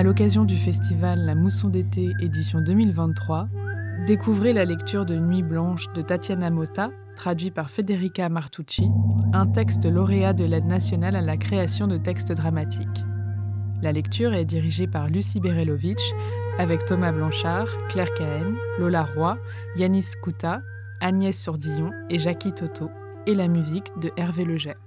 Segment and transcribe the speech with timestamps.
[0.00, 3.50] À l'occasion du festival La Mousson d'été édition 2023,
[4.06, 8.88] découvrez la lecture de Nuit blanche de Tatiana Motta, traduit par Federica Martucci,
[9.34, 13.04] un texte lauréat de l'aide nationale à la création de textes dramatiques.
[13.82, 16.14] La lecture est dirigée par Lucie Berelovitch
[16.56, 19.36] avec Thomas Blanchard, Claire Cahen, Lola Roy,
[19.76, 20.62] Yanis Kouta,
[21.00, 22.88] Agnès Sourdillon et Jackie Toto,
[23.26, 24.78] et la musique de Hervé Leget.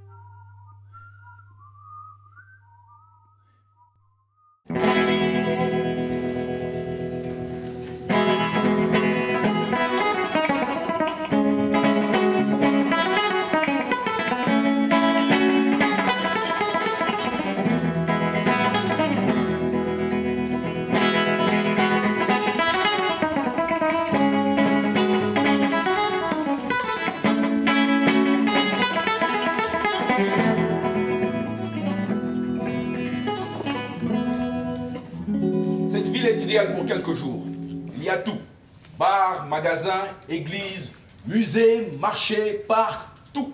[42.04, 43.54] Marché, parc, tout.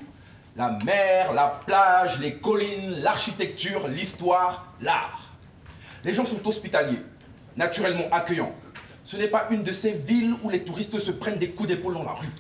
[0.56, 5.36] La mer, la plage, les collines, l'architecture, l'histoire, l'art.
[6.04, 7.04] Les gens sont hospitaliers,
[7.56, 8.56] naturellement accueillants.
[9.04, 11.94] Ce n'est pas une de ces villes où les touristes se prennent des coups d'épaule
[11.94, 12.34] dans la rue,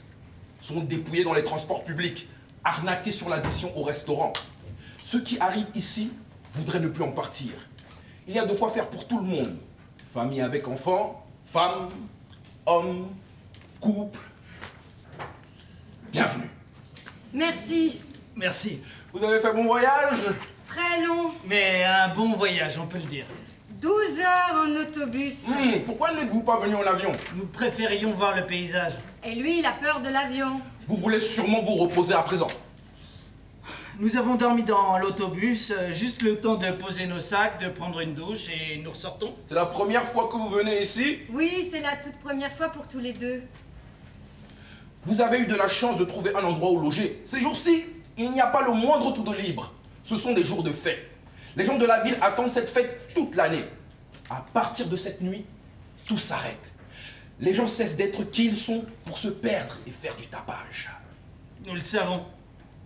[0.60, 2.28] sont dépouillés dans les transports publics,
[2.64, 4.34] arnaqués sur l'addition au restaurant.
[4.98, 6.12] Ceux qui arrivent ici
[6.56, 7.52] voudraient ne plus en partir.
[8.28, 9.58] Il y a de quoi faire pour tout le monde.
[10.12, 11.90] Famille avec enfants, femmes,
[12.66, 13.10] hommes,
[13.80, 14.20] couple.
[16.12, 16.50] Bienvenue.
[17.34, 18.00] Merci.
[18.36, 18.82] Merci.
[19.14, 20.20] Vous avez fait bon voyage?
[20.68, 21.32] Très long.
[21.48, 23.26] Mais un bon voyage, on peut le dire.
[23.82, 25.48] 12 heures en autobus.
[25.48, 27.12] Hmm, Pourquoi n'êtes-vous pas venu en avion?
[27.36, 28.94] Nous préférions voir le paysage.
[29.24, 30.62] Et lui, il a peur de l'avion.
[30.88, 32.50] Vous voulez sûrement vous reposer à présent.
[34.00, 38.00] Nous avons dormi dans l'autobus, euh, juste le temps de poser nos sacs, de prendre
[38.00, 39.36] une douche et nous ressortons.
[39.46, 41.20] C'est la première fois que vous venez ici?
[41.34, 43.44] Oui, c'est la toute première fois pour tous les deux.
[45.06, 47.22] Vous avez eu de la chance de trouver un endroit où loger.
[47.24, 47.86] Ces jours-ci,
[48.18, 49.74] il n'y a pas le moindre tout de libre.
[50.04, 51.10] Ce sont des jours de fête.
[51.56, 53.64] Les gens de la ville attendent cette fête toute l'année.
[54.30, 55.46] À partir de cette nuit,
[56.06, 56.74] tout s'arrête.
[57.40, 60.92] Les gens cessent d'être qui ils sont pour se perdre et faire du tapage.
[61.66, 62.26] Nous le savons.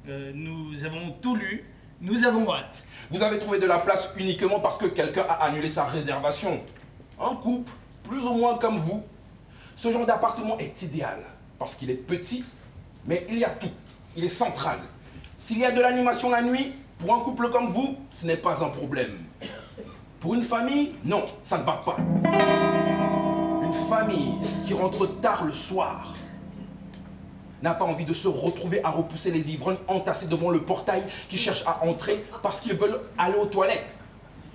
[0.08, 1.66] Euh, nous avons tout lu,
[2.02, 2.84] nous avons hâte.
[3.10, 6.62] Vous avez trouvé de la place uniquement parce que quelqu'un a annulé sa réservation.
[7.20, 7.72] Un couple,
[8.04, 9.04] plus ou moins comme vous.
[9.76, 11.24] Ce genre d'appartement est idéal
[11.64, 12.44] parce qu'il est petit,
[13.06, 13.72] mais il y a tout.
[14.18, 14.80] Il est central.
[15.38, 18.62] S'il y a de l'animation la nuit, pour un couple comme vous, ce n'est pas
[18.66, 19.18] un problème.
[20.20, 21.96] Pour une famille, non, ça ne va pas.
[23.62, 24.34] Une famille
[24.66, 26.14] qui rentre tard le soir
[27.62, 31.38] n'a pas envie de se retrouver à repousser les ivrognes entassés devant le portail qui
[31.38, 33.96] cherchent à entrer parce qu'ils veulent aller aux toilettes.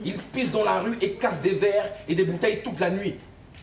[0.05, 3.17] Ils pissent dans la rue et cassent des verres et des bouteilles toute la nuit.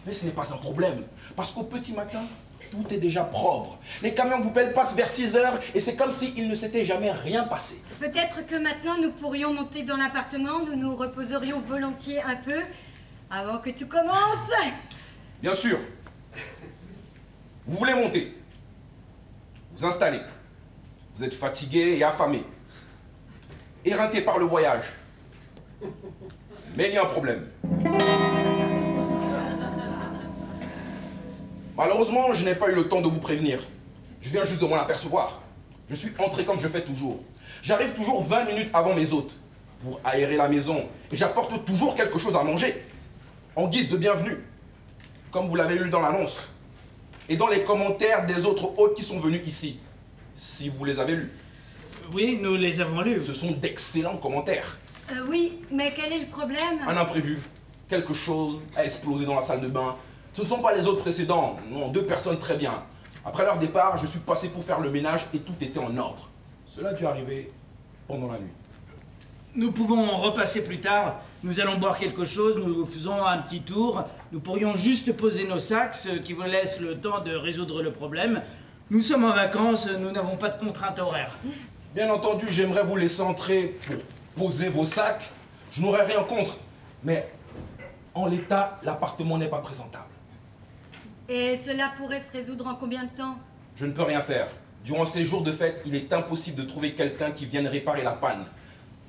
[0.08, 1.04] Mais ce n'est pas un problème,
[1.36, 2.22] parce qu'au petit matin,
[2.72, 3.78] tout est déjà propre.
[4.02, 7.44] Les camions poubelles passent vers 6 heures et c'est comme s'il ne s'était jamais rien
[7.44, 7.82] passé.
[8.00, 12.62] Peut-être que maintenant nous pourrions monter dans l'appartement, nous nous reposerions volontiers un peu
[13.30, 14.50] avant que tout commence.
[15.42, 15.80] Bien sûr.
[17.66, 18.38] Vous voulez monter.
[19.76, 20.22] Vous installez.
[21.16, 22.44] Vous êtes fatigué et affamé.
[23.84, 24.86] Éreinté par le voyage.
[26.76, 27.48] Mais il y a un problème.
[31.78, 33.62] Malheureusement, je n'ai pas eu le temps de vous prévenir.
[34.22, 35.42] Je viens juste de m'en apercevoir.
[35.90, 37.20] Je suis entré comme je fais toujours.
[37.62, 39.34] J'arrive toujours 20 minutes avant mes hôtes
[39.84, 42.84] pour aérer la maison et j'apporte toujours quelque chose à manger
[43.56, 44.38] en guise de bienvenue,
[45.32, 46.50] comme vous l'avez lu dans l'annonce
[47.28, 49.80] et dans les commentaires des autres hôtes qui sont venus ici,
[50.38, 51.32] si vous les avez lus.
[52.14, 53.24] Oui, nous les avons lus.
[53.24, 54.78] Ce sont d'excellents commentaires.
[55.12, 56.80] Euh, oui, mais quel est le problème?
[56.88, 57.40] Un imprévu,
[57.90, 59.96] quelque chose a explosé dans la salle de bain.
[60.36, 62.84] Ce ne sont pas les autres précédents, non, deux personnes très bien.
[63.24, 66.28] Après leur départ, je suis passé pour faire le ménage et tout était en ordre.
[66.68, 67.54] Cela a dû arriver
[68.06, 68.52] pendant la nuit.
[69.56, 71.22] Nous pouvons repasser plus tard.
[71.42, 74.04] Nous allons boire quelque chose, nous faisons un petit tour.
[74.34, 77.94] Nous pourrions juste poser nos sacs, ce qui vous laisse le temps de résoudre le
[77.94, 78.42] problème.
[78.90, 81.38] Nous sommes en vacances, nous n'avons pas de contraintes horaires.
[81.96, 83.78] Bien entendu, j'aimerais vous laisser entrer
[84.36, 85.32] pour poser vos sacs.
[85.72, 86.58] Je n'aurais rien contre.
[87.06, 87.26] Mais
[88.14, 90.10] en l'état, l'appartement n'est pas présentable.
[91.28, 93.38] Et cela pourrait se résoudre en combien de temps?
[93.76, 94.48] Je ne peux rien faire.
[94.84, 98.14] Durant ces jours de fête, il est impossible de trouver quelqu'un qui vienne réparer la
[98.14, 98.46] panne.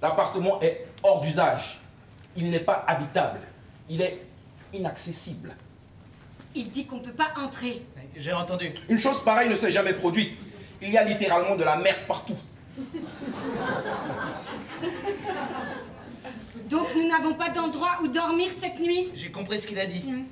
[0.01, 1.81] L'appartement est hors d'usage.
[2.37, 3.41] Il n'est pas habitable.
[3.91, 4.27] Il est
[4.73, 5.55] inaccessible.
[6.55, 7.85] Il dit qu'on ne peut pas entrer.
[8.17, 8.73] J'ai entendu.
[8.89, 10.35] Une chose pareille ne s'est jamais produite.
[10.81, 12.37] Il y a littéralement de la merde partout.
[16.71, 19.11] Donc nous n'avons pas d'endroit où dormir cette nuit?
[19.15, 20.05] J'ai compris ce qu'il a dit.
[20.09, 20.23] Euh,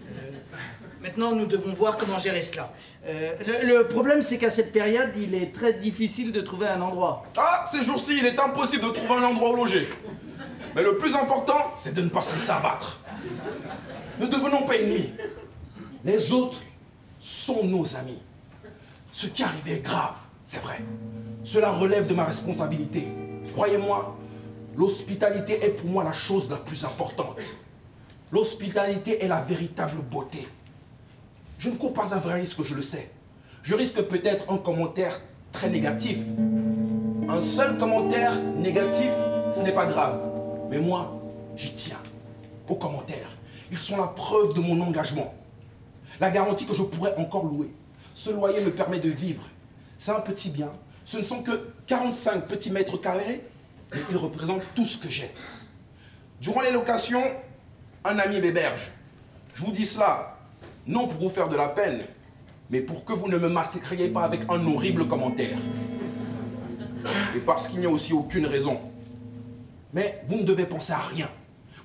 [1.05, 2.73] maintenant, nous devons voir comment gérer cela.
[3.05, 7.27] Euh, le, problème, c'est qu'à cette période, il est très difficile de trouver un endroit.
[7.37, 9.87] Ah, ces jours-ci, il est impossible de trouver un endroit où loger.
[10.75, 13.01] Mais le plus important, c'est de ne pas se laisser abattre.
[14.19, 15.13] Ne devenons pas ennemis.
[16.07, 16.63] Les autres
[17.21, 18.23] sont nos amis.
[19.13, 20.17] Ce qui arrive est grave,
[20.47, 20.79] c'est vrai.
[21.45, 23.09] Cela relève de ma responsabilité.
[23.53, 24.17] Croyez-moi,
[24.75, 27.37] l'hospitalité est pour moi la chose la plus importante.
[28.33, 30.49] L'hospitalité est la véritable beauté.
[31.65, 33.11] Je ne cours pas un vrai risque, je le sais.
[33.63, 35.19] Je risque peut-être un commentaire
[35.51, 36.19] très négatif.
[37.27, 39.09] Un seul commentaire négatif,
[39.55, 40.21] ce n'est pas grave.
[40.69, 41.19] Mais moi,
[41.57, 42.03] j'y tiens.
[42.69, 43.31] Aux commentaires.
[43.71, 45.33] Ils sont la preuve de mon engagement.
[46.21, 47.73] La garantie que je pourrais encore louer.
[48.13, 49.45] Ce loyer me permet de vivre.
[49.97, 50.71] C'est un petit bien.
[51.07, 53.43] Ce ne sont que 45 petits mètres carrés,
[53.91, 55.33] mais ils représentent tout ce que j'ai.
[56.43, 57.25] Durant les locations,
[58.05, 58.93] un ami m'héberge.
[59.55, 60.34] Je vous dis cela,
[60.87, 62.01] non pour vous faire de la peine,
[62.71, 65.59] mais pour que vous ne me massacriez pas avec un horrible commentaire.
[67.37, 68.81] Et parce qu'il n'y a aussi aucune raison.
[69.93, 71.29] Mais vous ne devez penser à rien.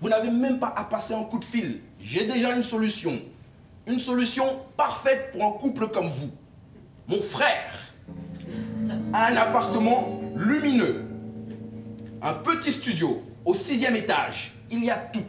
[0.02, 1.82] Vous n'avez même pas à passer un coup de fil.
[2.02, 3.14] J'ai déjà une solution.
[3.86, 4.46] Une solution
[4.78, 6.32] parfaite pour un couple comme vous.
[7.08, 7.94] Mon frère
[9.14, 11.06] a un appartement lumineux.
[12.22, 14.54] Un petit studio au sixième étage.
[14.72, 15.26] Il y a tout.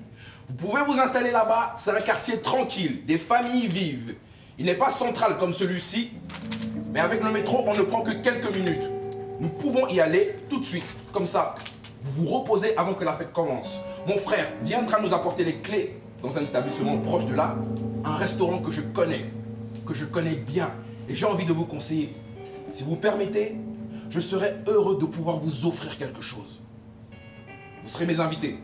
[0.50, 1.74] Vous pouvez vous installer là-bas.
[1.76, 3.04] C'est un quartier tranquille.
[3.06, 4.16] Des familles vivent.
[4.58, 6.10] Il n'est pas central comme celui-ci.
[6.92, 8.90] Mais avec le métro, on ne prend que quelques minutes.
[9.38, 10.84] Nous pouvons y aller tout de suite.
[11.12, 11.54] Comme ça,
[12.02, 13.82] vous vous reposez avant que la fête commence.
[14.08, 17.56] Mon frère viendra nous apporter les clés dans un établissement proche de là,
[18.04, 19.26] un restaurant que je connais,
[19.86, 20.72] que je connais bien,
[21.08, 22.16] et j'ai envie de vous conseiller.
[22.72, 23.54] Si vous permettez,
[24.10, 26.60] je serai heureux de pouvoir vous offrir quelque chose.
[27.84, 28.58] Vous serez mes invités.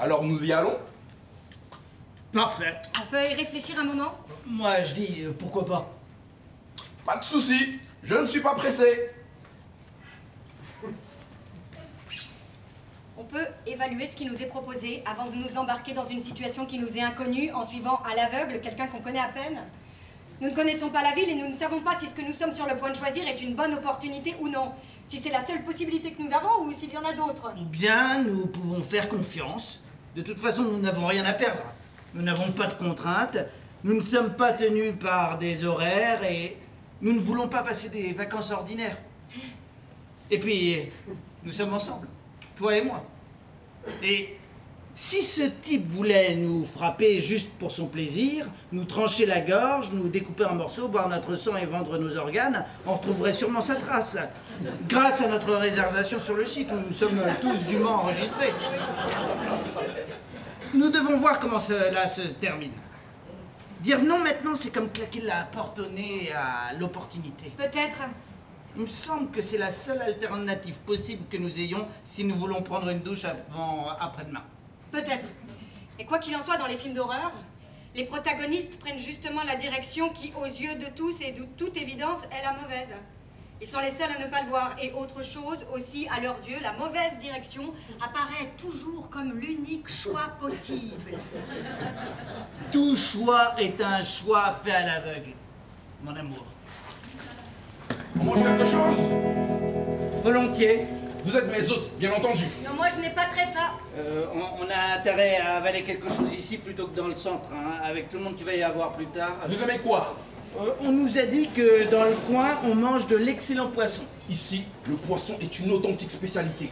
[0.00, 0.78] Alors nous y allons
[2.32, 2.74] Parfait.
[3.02, 4.14] On peut y réfléchir un moment?
[4.46, 5.92] Moi, je dis, euh, pourquoi pas
[7.04, 9.10] Pas de souci, je ne suis pas pressé.
[13.18, 16.64] On peut évaluer ce qui nous est proposé avant de nous embarquer dans une situation
[16.64, 19.60] qui nous est inconnue en suivant à l'aveugle quelqu'un qu'on connaît à peine.
[20.40, 22.32] Nous ne connaissons pas la ville et nous ne savons pas si ce que nous
[22.32, 24.72] sommes sur le point de choisir est une bonne opportunité ou non.
[25.04, 27.52] Si c'est la seule possibilité que nous avons ou s'il y en a d'autres.
[27.60, 29.82] Ou bien, nous pouvons faire confiance.
[30.16, 31.62] De toute façon, nous n'avons rien à perdre.
[32.14, 33.38] Nous n'avons pas de contraintes.
[33.84, 36.56] Nous ne sommes pas tenus par des horaires et
[37.00, 38.96] nous ne voulons pas passer des vacances ordinaires.
[40.30, 40.90] Et puis,
[41.44, 42.08] nous sommes ensemble,
[42.56, 43.04] toi et moi.
[44.02, 44.36] Et
[44.94, 50.08] si ce type voulait nous frapper juste pour son plaisir, nous trancher la gorge, nous
[50.08, 54.18] découper en morceaux, boire notre sang et vendre nos organes, on retrouverait sûrement sa trace.
[54.88, 58.52] Grâce à notre réservation sur le site où nous sommes tous dûment enregistrés.
[60.74, 62.72] Nous devons voir comment cela se termine.
[63.80, 67.50] Dire non maintenant, c'est comme claquer la porte au nez à l'opportunité.
[67.56, 68.02] Peut-être.
[68.76, 72.62] Il me semble que c'est la seule alternative possible que nous ayons si nous voulons
[72.62, 74.42] prendre une douche avant après-demain.
[74.90, 75.26] Peut-être.
[75.98, 77.32] Et quoi qu'il en soit, dans les films d'horreur,
[77.94, 82.22] les protagonistes prennent justement la direction qui, aux yeux de tous et de toute évidence,
[82.24, 82.94] est la mauvaise.
[83.60, 84.74] Ils sont les seuls à ne pas le voir.
[84.82, 90.30] Et autre chose aussi, à leurs yeux, la mauvaise direction apparaît toujours comme l'unique choix
[90.40, 91.18] possible.
[92.72, 95.34] Tout choix est un choix fait à l'aveugle,
[96.02, 96.46] mon amour.
[98.18, 99.12] On mange quelque chose?
[100.22, 100.86] Volontiers.
[101.24, 102.44] Vous êtes mes hôtes, bien entendu.
[102.64, 103.72] Non, moi je n'ai pas très faim.
[103.98, 107.50] Euh, on, on a intérêt à avaler quelque chose ici plutôt que dans le centre,
[107.52, 109.36] hein, avec tout le monde qui va y avoir plus tard.
[109.48, 110.16] Vous aimez quoi?
[110.58, 114.02] Euh, on nous a dit que dans le coin, on mange de l'excellent poisson.
[114.28, 116.70] Ici, le poisson est une authentique spécialité.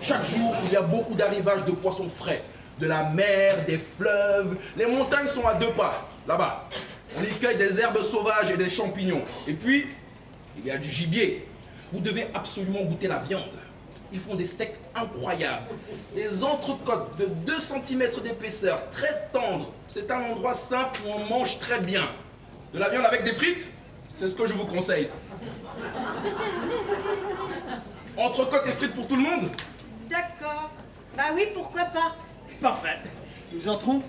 [0.00, 2.42] Chaque jour, il y a beaucoup d'arrivages de poissons frais.
[2.80, 4.56] De la mer, des fleuves.
[4.76, 6.68] Les montagnes sont à deux pas, là-bas.
[7.16, 9.22] On y cueille des herbes sauvages et des champignons.
[9.46, 9.86] Et puis,
[10.58, 11.46] il y a du gibier.
[11.92, 13.42] Vous devez absolument goûter la viande.
[14.12, 15.66] Ils font des steaks incroyables.
[16.14, 19.70] Des entrecôtes de 2 cm d'épaisseur, très tendres.
[19.88, 22.02] C'est un endroit simple où on mange très bien.
[22.74, 23.66] De la viande avec des frites
[24.14, 25.08] C'est ce que je vous conseille.
[28.16, 29.50] Entrecôte et frites pour tout le monde?
[30.10, 30.70] D'accord.
[31.16, 32.14] Bah oui, pourquoi pas.
[32.60, 32.98] Parfait.
[33.52, 34.02] Nous entrons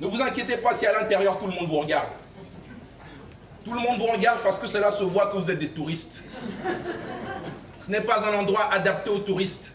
[0.00, 2.08] Ne vous inquiétez pas si à l'intérieur tout le monde vous regarde.
[3.64, 6.24] Tout le monde vous regarde parce que cela se voit que vous êtes des touristes.
[7.84, 9.72] Ce n'est pas un endroit adapté aux touristes.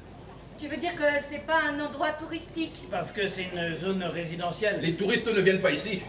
[0.57, 2.73] Tu veux dire que c'est pas un endroit touristique?
[2.89, 4.79] Parce que c'est une zone résidentielle.
[4.81, 6.01] Les touristes ne viennent pas ici.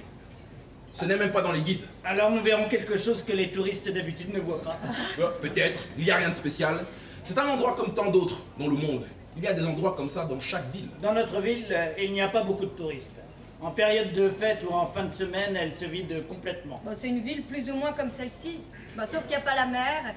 [0.95, 1.83] Ce n'est même pas dans les guides.
[2.05, 4.79] Alors nous verrons quelque chose que les touristes d'habitude ne voient pas.
[5.19, 6.85] Euh, Peut-être, il n'y a rien de spécial.
[7.25, 9.05] C'est un endroit comme tant d'autres dans le monde.
[9.37, 10.89] Il y a des endroits comme ça dans chaque ville.
[11.03, 13.21] Dans notre ville, euh, il n'y a pas beaucoup de touristes.
[13.61, 16.81] En période de fête ou en fin de semaine, elle se vide complètement.
[17.01, 18.61] C'est une ville plus ou moins comme celle-ci.
[18.97, 20.15] Bah, sauf qu'il n'y a pas la mer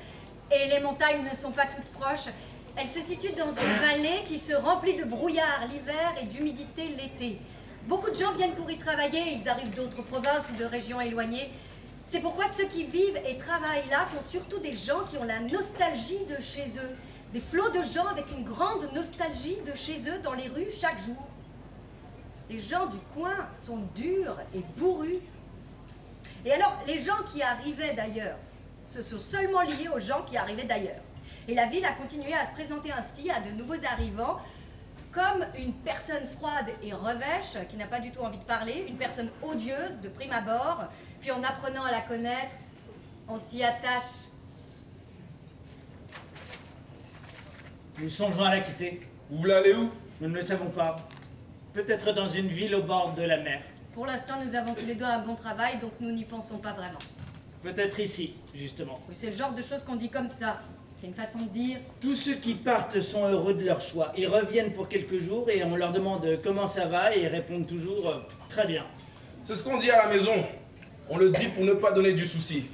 [0.52, 2.28] et les montagnes ne sont pas toutes proches.
[2.76, 7.40] Elle se situe dans une vallée qui se remplit de brouillard l'hiver et d'humidité l'été.
[7.88, 11.50] Beaucoup de gens viennent pour y travailler, ils arrivent d'autres provinces ou de régions éloignées.
[12.06, 15.40] C'est pourquoi ceux qui vivent et travaillent là sont surtout des gens qui ont la
[15.40, 16.96] nostalgie de chez eux.
[17.34, 21.00] Des flots de gens avec une grande nostalgie de chez eux dans les rues chaque
[21.00, 21.28] jour.
[22.50, 25.20] Les gens du coin sont durs et bourrus.
[26.46, 28.36] Et alors, les gens qui arrivaient d'ailleurs,
[28.92, 31.02] se sont seulement liés aux gens qui arrivaient d'ailleurs.
[31.48, 34.40] Et la ville a continué à se présenter ainsi à de nouveaux arrivants
[35.14, 38.98] comme une personne froide et revêche qui n'a pas du tout envie de parler, une
[38.98, 40.86] personne odieuse de prime abord,
[41.20, 42.56] puis en apprenant à la connaître,
[43.28, 44.30] on s'y attache.
[47.98, 49.02] Nous songeons à la quitter.
[49.30, 49.92] Vous voulez aller où?
[50.20, 50.96] Nous ne le savons pas.
[51.74, 53.62] Peut-être dans une ville au bord de la mer.
[53.94, 56.74] Pour l'instant, nous avons tous les deux un bon travail, donc nous n'y pensons pas
[56.74, 57.00] vraiment.
[57.64, 59.00] Peut-être ici, justement.
[59.08, 60.60] Oui, c'est le genre de choses qu'on dit comme ça.
[61.00, 61.78] C'est une façon de dire.
[62.00, 64.12] Tous ceux qui partent sont heureux de leur choix.
[64.18, 67.68] Ils reviennent pour quelques jours et on leur demande comment ça va et ils répondent
[67.68, 68.86] toujours euh, très bien.
[69.44, 70.34] C'est ce qu'on dit à la maison.
[71.10, 72.66] On le dit pour ne pas donner du souci.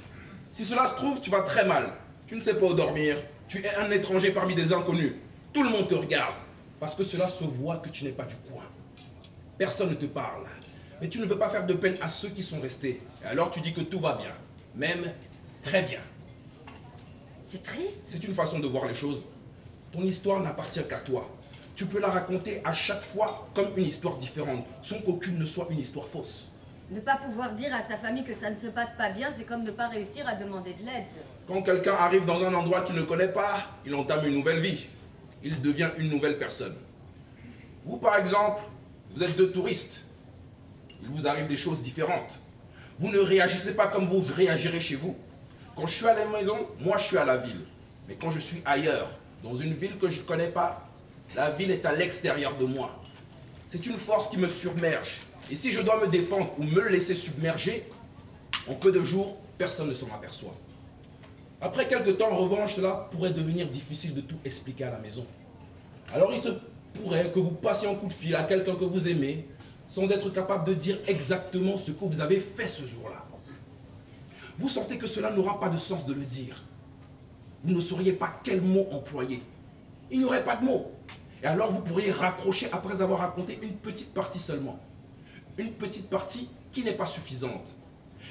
[0.52, 1.90] Si cela se trouve, tu vas très mal.
[2.26, 3.16] Tu ne sais pas où dormir.
[3.46, 5.14] Tu es un étranger parmi des inconnus.
[5.52, 6.34] Tout le monde te regarde.
[6.80, 8.64] Parce que cela se voit que tu n'es pas du coin.
[9.56, 10.44] Personne ne te parle.
[11.00, 13.00] Mais tu ne veux pas faire de peine à ceux qui sont restés.
[13.24, 14.34] Et alors tu dis que tout va bien.
[14.78, 15.12] Même
[15.60, 15.98] très bien.
[17.42, 18.04] C'est triste.
[18.06, 19.24] C'est une façon de voir les choses.
[19.92, 21.28] Ton histoire n'appartient qu'à toi.
[21.74, 25.66] Tu peux la raconter à chaque fois comme une histoire différente, sans qu'aucune ne soit
[25.70, 26.48] une histoire fausse.
[26.90, 29.44] Ne pas pouvoir dire à sa famille que ça ne se passe pas bien, c'est
[29.44, 31.04] comme ne pas réussir à demander de l'aide.
[31.46, 34.86] Quand quelqu'un arrive dans un endroit qu'il ne connaît pas, il entame une nouvelle vie.
[35.42, 36.74] Il devient une nouvelle personne.
[37.84, 38.62] Vous, par exemple,
[39.14, 40.04] vous êtes deux touristes.
[41.02, 42.38] Il vous arrive des choses différentes.
[42.98, 45.16] Vous ne réagissez pas comme vous réagirez chez vous.
[45.76, 47.64] Quand je suis à la maison, moi je suis à la ville.
[48.08, 49.08] Mais quand je suis ailleurs,
[49.44, 50.84] dans une ville que je ne connais pas,
[51.36, 53.00] la ville est à l'extérieur de moi.
[53.68, 55.18] C'est une force qui me submerge.
[55.50, 57.88] Et si je dois me défendre ou me laisser submerger,
[58.68, 60.54] en peu de jours, personne ne s'en aperçoit.
[61.60, 65.26] Après quelques temps, en revanche, cela pourrait devenir difficile de tout expliquer à la maison.
[66.12, 66.50] Alors il se
[66.94, 69.46] pourrait que vous passiez un coup de fil à quelqu'un que vous aimez,
[69.88, 73.24] sans être capable de dire exactement ce que vous avez fait ce jour-là.
[74.58, 76.64] Vous sentez que cela n'aura pas de sens de le dire.
[77.62, 79.42] Vous ne sauriez pas quel mot employer.
[80.10, 80.90] Il n'y aurait pas de mots.
[81.42, 84.78] Et alors vous pourriez raccrocher après avoir raconté une petite partie seulement.
[85.56, 87.72] Une petite partie qui n'est pas suffisante.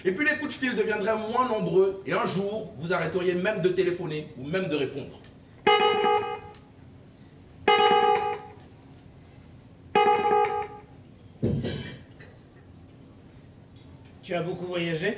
[0.06, 3.62] Et puis les coups de fil deviendraient moins nombreux et un jour, vous arrêteriez même
[3.62, 5.20] de téléphoner ou même de répondre.
[14.28, 15.16] Tu as beaucoup voyagé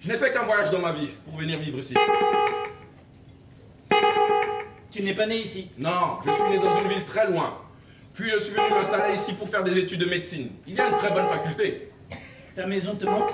[0.00, 1.94] Je n'ai fait qu'un voyage dans ma vie pour venir vivre ici.
[4.90, 7.56] Tu n'es pas né ici Non, je suis né dans une ville très loin.
[8.14, 10.50] Puis je suis venu m'installer ici pour faire des études de médecine.
[10.66, 11.92] Il y a une très bonne faculté.
[12.56, 13.30] Ta maison te manque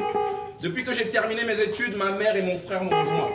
[0.61, 3.31] Depuis que j'ai terminé mes études, ma mère et mon frère m'ont rejoint.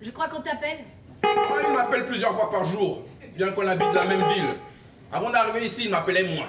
[0.00, 0.78] Je crois qu'on t'appelle.
[1.22, 3.02] Oh, ils m'appellent plusieurs fois par jour,
[3.36, 4.54] bien qu'on habite la même ville.
[5.12, 6.46] Avant d'arriver ici, ils m'appelaient moi.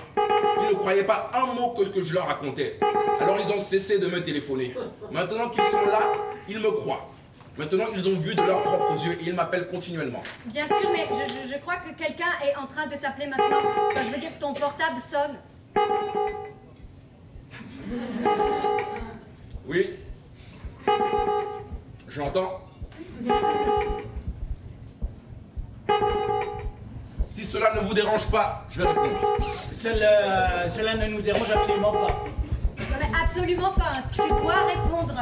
[0.70, 2.80] Ils ne croyaient pas un mot que ce que je leur racontais.
[3.20, 4.74] Alors ils ont cessé de me téléphoner.
[5.12, 6.12] Maintenant qu'ils sont là,
[6.50, 7.10] ils me croient.
[7.58, 10.22] Maintenant ils ont vu de leurs propres yeux et ils m'appellent continuellement.
[10.46, 13.60] Bien sûr, mais je, je- je crois que quelqu'un est en train de t'appeler maintenant.
[13.92, 15.38] Enfin, je veux dire, ton portable sonne.
[19.68, 19.90] Oui
[22.08, 22.62] J'entends.
[27.26, 29.38] Si cela ne vous dérange pas, je vais répondre.
[29.74, 32.24] Cela, cela ne nous dérange absolument pas.
[32.78, 33.94] Non, mais absolument pas.
[34.12, 35.16] Tu dois répondre.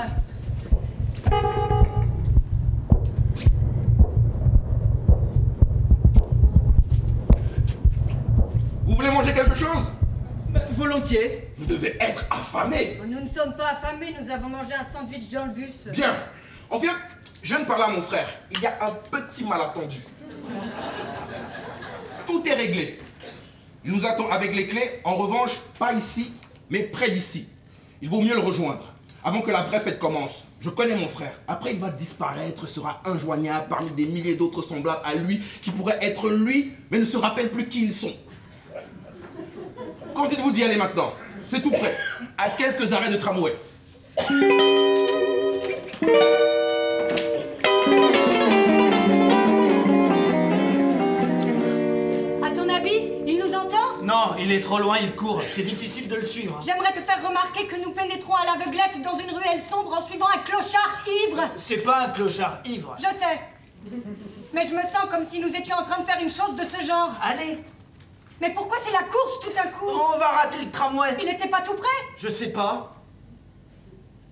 [8.83, 9.91] Vous voulez manger quelque chose?
[10.50, 11.53] Bah, volontiers.
[11.57, 13.00] Vous devez être affamé.
[13.07, 15.88] Nous ne sommes pas affamés, nous avons mangé un sandwich dans le bus.
[15.88, 16.13] Bien.
[16.69, 16.89] En fait,
[17.41, 18.27] je viens de parler à mon frère.
[18.51, 20.00] Il y a un petit malentendu.
[22.27, 22.98] Tout est réglé.
[23.86, 25.01] Il nous attend avec les clés.
[25.03, 26.32] En revanche, pas ici,
[26.70, 27.48] mais près d'ici.
[28.01, 28.94] Il vaut mieux le rejoindre.
[29.24, 30.46] Avant que la vraie fête commence.
[30.60, 31.39] Je connais mon frère.
[31.48, 36.00] Après, il va disparaître, sera injoignable parmi des milliers d'autres semblables à lui qui pourraient
[36.01, 38.13] être lui, mais ne se rappellent plus qui ils sont.
[40.13, 41.13] Quand dites-vous d'y aller maintenant
[41.48, 41.96] C'est tout près,
[42.38, 43.53] à quelques arrêts de tramway.
[52.74, 55.42] Avis, il nous entend Non, il est trop loin, il court.
[55.53, 56.60] C'est difficile de le suivre.
[56.65, 60.27] J'aimerais te faire remarquer que nous pénétrons à l'aveuglette dans une ruelle sombre en suivant
[60.27, 61.44] un clochard ivre.
[61.58, 62.96] C'est pas un clochard ivre.
[62.98, 63.39] Je sais.
[64.53, 66.63] Mais je me sens comme si nous étions en train de faire une chose de
[66.63, 67.12] ce genre.
[67.22, 67.58] Allez,
[68.42, 71.15] Mais pourquoi c'est la course tout d'un coup on va rater le tramway.
[71.22, 71.88] Il était pas tout près
[72.18, 72.93] Je sais pas.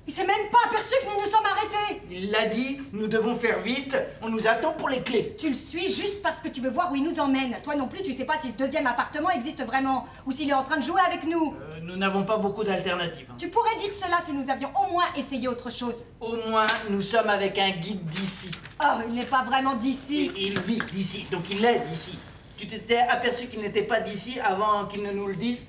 [0.07, 3.35] Il s'est même pas aperçu que nous nous sommes arrêtés Il l'a dit, nous devons
[3.35, 3.95] faire vite.
[4.21, 5.35] On nous attend pour les clés.
[5.37, 7.55] Tu le suis juste parce que tu veux voir où il nous emmène.
[7.63, 10.53] Toi non plus, tu sais pas si ce deuxième appartement existe vraiment ou s'il est
[10.53, 11.53] en train de jouer avec nous.
[11.53, 13.27] Euh, nous n'avons pas beaucoup d'alternatives.
[13.37, 15.95] Tu pourrais dire cela si nous avions au moins essayé autre chose.
[16.19, 18.49] Au moins, nous sommes avec un guide d'ici.
[18.83, 20.31] Oh, il n'est pas vraiment d'ici.
[20.35, 22.17] Et il vit d'ici, donc il est d'ici.
[22.57, 25.65] Tu t'étais aperçu qu'il n'était pas d'ici avant qu'il ne nous le dise?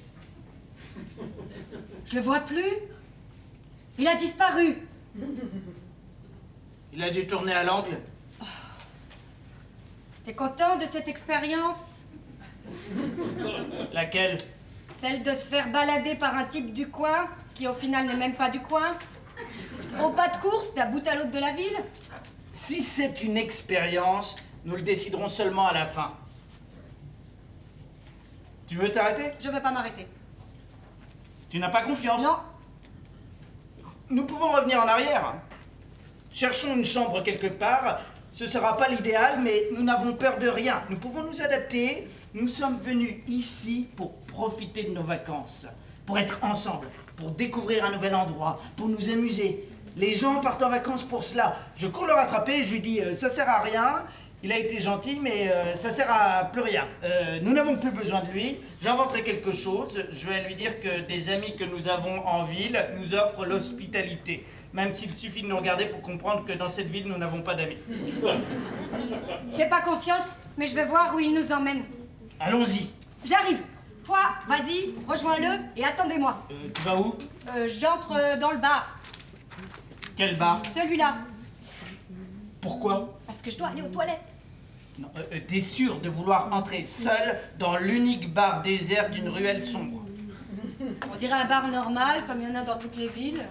[2.07, 2.62] Je le vois plus.
[3.99, 4.77] Il a disparu.
[6.93, 7.99] Il a dû tourner à l'angle.
[10.25, 12.03] T'es content de cette expérience?
[13.93, 14.39] Laquelle?
[15.01, 18.35] Celle de se faire balader par un type du coin, qui au final n'est même
[18.35, 18.97] pas du coin?
[20.01, 21.77] Au pas de course, d'un bout à l'autre de la ville?
[22.53, 26.13] Si c'est une expérience, nous le déciderons seulement à la fin.
[28.69, 29.33] Tu veux t'arrêter?
[29.41, 30.07] Je veux pas m'arrêter.
[31.51, 32.23] Tu n'as pas confiance?
[32.23, 32.37] Non,
[34.12, 35.37] Nous pouvons revenir en arrière.
[36.31, 38.02] Cherchons une chambre quelque part.
[38.35, 40.83] Ce sera pas l'idéal, mais nous n'avons peur de rien.
[40.90, 42.07] Nous pouvons nous adapter.
[42.35, 45.66] Nous sommes venus ici pour profiter de nos vacances,
[46.04, 49.66] pour être ensemble, pour découvrir un nouvel endroit, pour nous amuser.
[49.97, 51.57] Les gens partent en vacances pour cela.
[51.78, 54.02] Je cours le rattraper, je lui dis euh, ça sert à rien.
[54.45, 56.89] Il a été gentil, mais euh, ça sert à plus rien.
[57.05, 58.59] Euh, nous n'avons plus besoin de lui.
[58.83, 60.05] J'inventerai quelque chose.
[60.13, 64.45] Je vais lui dire que des amis que nous avons en ville nous offrent l'hospitalité.
[64.73, 67.55] Même s'il suffit de nous regarder pour comprendre que dans cette ville, nous n'avons pas
[67.55, 67.77] d'amis.
[69.57, 71.85] j'ai pas confiance, mais je vais voir où il nous emmène.
[72.41, 72.91] Allons-y.
[73.25, 73.61] J'arrive.
[74.03, 74.19] Toi,
[74.49, 76.37] vas-y, rejoins-le et attendez-moi.
[76.50, 77.15] Euh, tu vas où?
[77.69, 78.99] J'entre dans le bar,
[80.17, 80.61] Quel bar?
[80.75, 81.19] Celui-là,
[82.61, 83.21] Pourquoi?
[83.25, 84.31] Parce que je dois aller aux toilettes.
[85.00, 90.05] Euh, euh, T'es sûr de vouloir entrer seul dans l'unique bar désert d'une ruelle sombre
[91.13, 93.43] On dirait un bar normal, comme il y en a dans toutes les villes.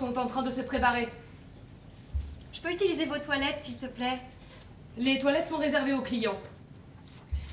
[0.00, 1.08] Sont en train de se préparer.
[2.52, 4.18] Je peux utiliser vos toilettes, s'il te plaît?
[4.96, 6.38] Les toilettes sont réservées aux clients.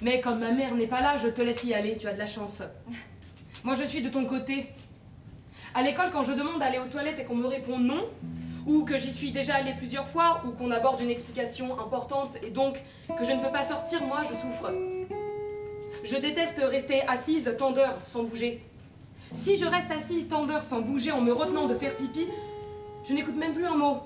[0.02, 2.20] Mais comme ma mère n'est pas là, je te laisse y aller, tu as de
[2.20, 2.64] la chance.
[3.66, 4.68] Moi, je suis de ton côté.
[5.76, 8.08] À l'école, quand je demande d'aller aux toilettes et qu'on me répond non,
[8.66, 12.50] ou que j'y suis déjà allée plusieurs fois, ou qu'on aborde une explication importante et
[12.50, 12.82] donc
[13.20, 14.72] que je ne peux pas sortir, moi, je souffre.
[16.04, 18.64] Je déteste rester assise tant d'heures sans bouger.
[19.38, 22.28] Si je reste assise tant d'heures sans bouger en me retenant de faire pipi,
[23.08, 24.00] je n'écoute même plus un mot.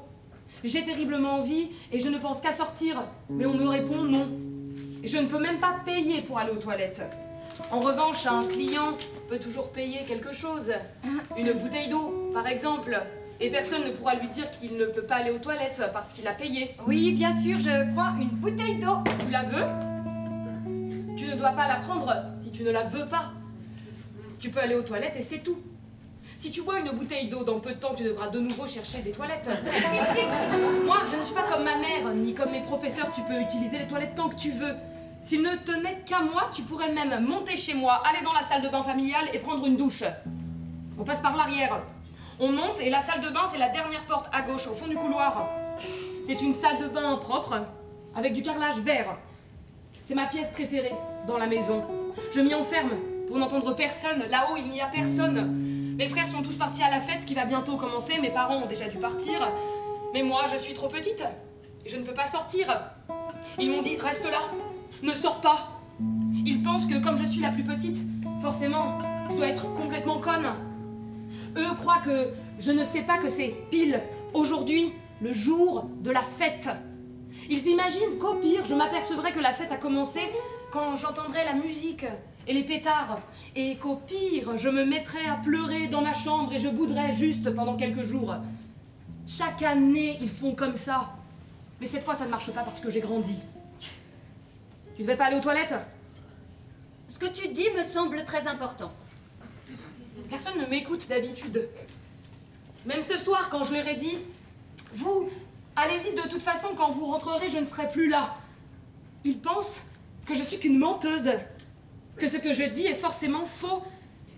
[0.63, 4.27] J'ai terriblement envie et je ne pense qu'à sortir, mais on me répond non.
[5.01, 7.01] Et je ne peux même pas payer pour aller aux toilettes.
[7.71, 8.97] En revanche, un client
[9.29, 10.73] peut toujours payer quelque chose.
[11.37, 13.01] Une bouteille d'eau, par exemple.
[13.39, 16.27] Et personne ne pourra lui dire qu'il ne peut pas aller aux toilettes parce qu'il
[16.27, 16.75] a payé.
[16.85, 18.97] Oui, bien sûr, je prends une bouteille d'eau.
[19.25, 19.65] Tu la veux?
[21.15, 23.31] Tu ne dois pas la prendre si tu ne la veux pas.
[24.41, 25.59] Tu peux aller aux toilettes et c'est tout.
[26.35, 28.97] Si tu bois une bouteille d'eau dans peu de temps, tu devras de nouveau chercher
[29.03, 29.47] des toilettes.
[30.85, 33.77] Moi, je ne suis pas comme ma mère, ni comme mes professeurs, tu peux utiliser
[33.77, 34.73] les toilettes tant que tu veux.
[35.21, 38.63] S'il ne tenait qu'à moi, tu pourrais même monter chez moi, aller dans la salle
[38.63, 40.03] de bain familiale et prendre une douche.
[40.97, 41.79] On passe par l'arrière.
[42.39, 44.87] On monte et la salle de bain, c'est la dernière porte à gauche, au fond
[44.87, 45.47] du couloir.
[46.25, 47.61] C'est une salle de bain propre,
[48.15, 49.15] avec du carrelage vert.
[50.01, 50.95] C'est ma pièce préférée
[51.27, 51.85] dans la maison.
[52.33, 52.97] Je m'y enferme
[53.31, 54.23] pour n'entendre personne.
[54.29, 55.95] Là-haut, il n'y a personne.
[55.97, 58.19] Mes frères sont tous partis à la fête, qui va bientôt commencer.
[58.19, 59.49] Mes parents ont déjà dû partir.
[60.13, 61.23] Mais moi, je suis trop petite.
[61.85, 62.91] Et je ne peux pas sortir.
[63.57, 64.41] Ils m'ont dit, reste là.
[65.01, 65.79] Ne sors pas.
[66.45, 67.99] Ils pensent que comme je suis la plus petite,
[68.41, 68.97] forcément,
[69.29, 70.51] je dois être complètement conne.
[71.55, 74.01] Eux croient que je ne sais pas que c'est pile
[74.33, 74.91] aujourd'hui,
[75.21, 76.67] le jour de la fête.
[77.49, 80.19] Ils imaginent qu'au pire, je m'apercevrai que la fête a commencé
[80.73, 82.05] quand j'entendrai la musique
[82.47, 83.19] et les pétards,
[83.55, 87.49] et qu'au pire, je me mettrai à pleurer dans ma chambre et je bouderai juste
[87.51, 88.35] pendant quelques jours.
[89.27, 91.09] Chaque année, ils font comme ça.
[91.79, 93.35] Mais cette fois, ça ne marche pas parce que j'ai grandi.
[94.95, 95.75] Tu ne devais pas aller aux toilettes?
[97.07, 98.91] Ce que tu dis me semble très important.
[100.29, 101.67] Personne ne m'écoute d'habitude.
[102.85, 104.17] Même ce soir, quand je leur ai dit
[104.93, 105.29] Vous,
[105.75, 108.35] allez-y, de toute façon, quand vous rentrerez, je ne serai plus là.
[109.23, 109.79] Ils pensent
[110.25, 111.31] que je suis qu'une menteuse,
[112.17, 113.83] que ce que je dis est forcément faux.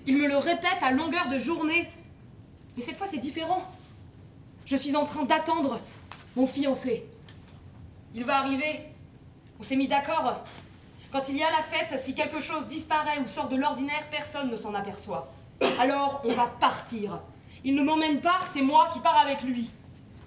[0.08, 1.90] Ils me le répètent à longueur de journée.
[2.76, 3.64] Mais cette fois, c'est différent.
[4.66, 5.80] Je suis en train d'attendre
[6.36, 7.06] mon fiancé.
[8.16, 8.82] Il va arriver.
[9.60, 10.44] On s'est mis d'accord.
[11.12, 14.50] Quand il y a la fête, si quelque chose disparaît ou sort de l'ordinaire, personne
[14.50, 15.32] ne s'en aperçoit.
[15.80, 17.22] Alors, on va partir.
[17.64, 19.70] Il ne m'emmène pas, c'est moi qui pars avec lui.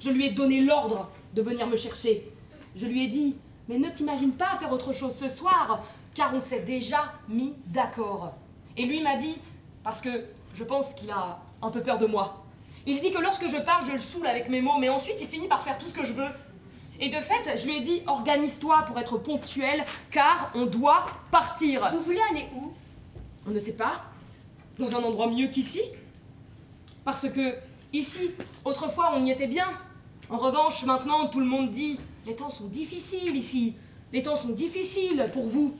[0.00, 2.30] Je lui ai donné l'ordre de venir me chercher.
[2.76, 3.37] Je lui ai dit,
[3.68, 5.82] mais ne t'imagine pas faire autre chose ce soir,
[6.16, 8.33] car on s'est déjà mis d'accord.
[8.76, 9.37] Et lui m'a dit,
[9.85, 10.24] parce que
[10.55, 12.42] je pense qu'il a un peu peur de moi.
[12.87, 15.29] Il dit que lorsque je parle, je le saoule avec mes mots, mais ensuite il
[15.29, 16.29] finit par faire tout ce que je veux.
[16.98, 21.90] Et de fait, je lui ai dit, organise-toi pour être ponctuel, car on doit partir.
[21.92, 22.72] Vous voulez aller où?
[23.46, 24.02] On ne sait pas.
[24.79, 25.83] Dans un endroit mieux qu'ici.
[27.05, 27.55] Parce que
[27.92, 28.31] ici,
[28.64, 29.68] autrefois, on y était bien.
[30.31, 33.74] En revanche, maintenant, tout le monde dit, les temps sont difficiles ici.
[34.12, 35.76] Les temps sont difficiles pour vous.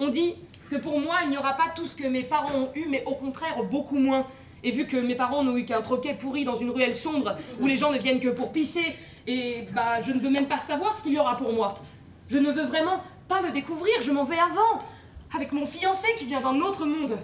[0.00, 0.34] On dit
[0.70, 3.04] que pour moi, il n'y aura pas tout ce que mes parents ont eu, mais
[3.04, 4.26] au contraire, beaucoup moins.
[4.64, 7.66] Et vu que mes parents n'ont eu qu'un troquet pourri dans une ruelle sombre, où
[7.66, 10.96] les gens ne viennent que pour pisser, et bah, je ne veux même pas savoir
[10.96, 11.78] ce qu'il y aura pour moi.
[12.28, 14.78] Je ne veux vraiment pas le découvrir, je m'en vais avant,
[15.34, 17.18] avec mon fiancé qui vient d'un autre monde.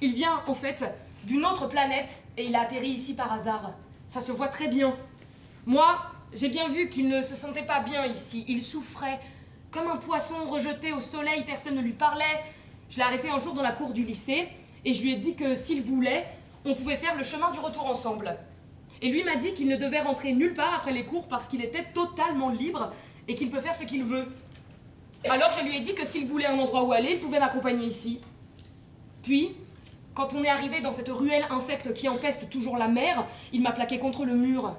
[0.00, 0.84] Il vient, en fait,
[1.24, 3.72] d'une autre planète, et il a atterri ici par hasard.
[4.08, 4.94] Ça se voit très bien.
[5.66, 5.98] Moi,
[6.32, 8.44] j'ai bien vu qu'il ne se sentait pas bien ici.
[8.46, 9.18] Il souffrait.
[9.72, 12.44] Comme un poisson rejeté au soleil, personne ne lui parlait.
[12.90, 14.48] Je l'ai arrêté un jour dans la cour du lycée,
[14.84, 16.26] et je lui ai dit que s'il voulait,
[16.66, 18.36] on pouvait faire le chemin du retour ensemble.
[19.00, 21.64] Et lui m'a dit qu'il ne devait rentrer nulle part après les cours parce qu'il
[21.64, 22.92] était totalement libre
[23.26, 24.26] et qu'il peut faire ce qu'il veut.
[25.30, 27.86] Alors je lui ai dit que s'il voulait un endroit où aller, il pouvait m'accompagner
[27.86, 28.20] ici.
[29.22, 29.52] Puis,
[30.14, 33.72] quand on est arrivé dans cette ruelle infecte qui empeste toujours la mer, il m'a
[33.72, 34.76] plaqué contre le mur,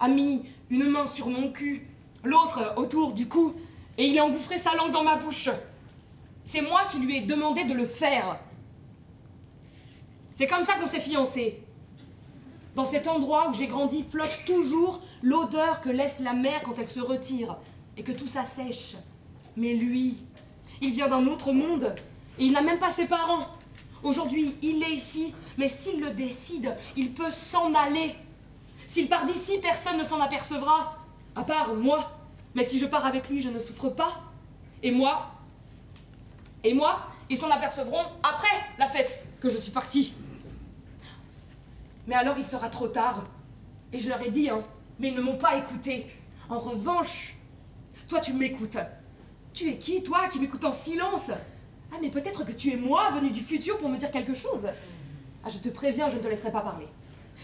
[0.00, 1.86] a mis une main sur mon cul,
[2.24, 3.54] l'autre autour du cou,
[4.00, 5.50] et il a engouffré sa langue dans ma bouche.
[6.46, 8.38] C'est moi qui lui ai demandé de le faire.
[10.32, 11.62] C'est comme ça qu'on s'est fiancés.
[12.74, 16.86] Dans cet endroit où j'ai grandi flotte toujours l'odeur que laisse la mer quand elle
[16.86, 17.58] se retire
[17.98, 18.96] et que tout s'assèche.
[19.54, 20.16] Mais lui,
[20.80, 21.94] il vient d'un autre monde
[22.38, 23.48] et il n'a même pas ses parents.
[24.02, 28.14] Aujourd'hui, il est ici, mais s'il le décide, il peut s'en aller.
[28.86, 30.96] S'il part d'ici, personne ne s'en apercevra,
[31.36, 32.19] à part moi.
[32.54, 34.20] Mais si je pars avec lui, je ne souffre pas.
[34.82, 35.30] Et moi,
[36.64, 40.14] et moi, ils s'en apercevront après la fête que je suis partie.
[42.06, 43.24] Mais alors il sera trop tard.
[43.92, 44.64] Et je leur ai dit, hein,
[44.98, 46.06] mais ils ne m'ont pas écouté.
[46.48, 47.36] En revanche,
[48.08, 48.78] toi tu m'écoutes.
[49.52, 51.30] Tu es qui, toi, qui m'écoutes en silence?
[51.92, 54.68] Ah, mais peut-être que tu es moi, venu du futur, pour me dire quelque chose.
[55.44, 56.86] Ah, je te préviens, je ne te laisserai pas parler.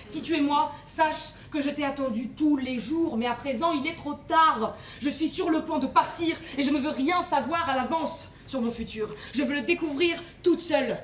[0.05, 3.73] Si tu es moi, sache que je t'ai attendu tous les jours, mais à présent
[3.73, 4.77] il est trop tard.
[5.01, 8.29] Je suis sur le point de partir et je ne veux rien savoir à l'avance
[8.47, 9.09] sur mon futur.
[9.33, 10.99] Je veux le découvrir toute seule.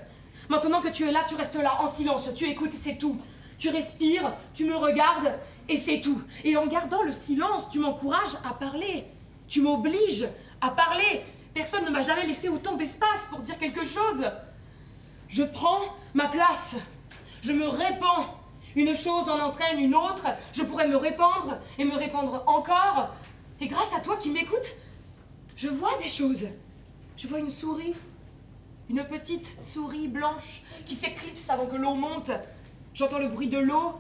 [0.51, 3.17] Maintenant que tu es là, tu restes là en silence, tu écoutes, c'est tout.
[3.57, 5.33] Tu respires, tu me regardes
[5.71, 6.21] et c'est tout.
[6.45, 9.05] Et en gardant le silence, tu m'encourages à parler.
[9.49, 10.29] Tu m'obliges
[10.61, 11.25] à parler.
[11.55, 14.31] Personne ne m'a jamais laissé autant d'espace pour dire quelque chose.
[15.29, 15.81] Je prends
[16.13, 16.77] ma place.
[17.41, 18.42] Je me répands.
[18.75, 20.27] Une chose en entraîne une autre.
[20.53, 23.11] Je pourrais me répandre et me répandre encore.
[23.61, 24.73] Et grâce à toi qui m'écoutes,
[25.57, 26.47] je vois des choses.
[27.17, 27.95] Je vois une souris.
[28.89, 32.31] Une petite souris blanche qui s'éclipse avant que l'eau monte.
[32.95, 33.95] J'entends le bruit de l'eau.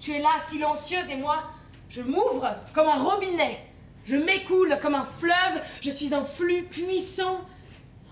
[0.00, 1.44] Tu es là, silencieuse, et moi,
[1.88, 3.58] je m'ouvre comme un robinet.
[4.04, 5.62] Je m'écoule comme un fleuve.
[5.80, 7.40] Je suis un flux puissant.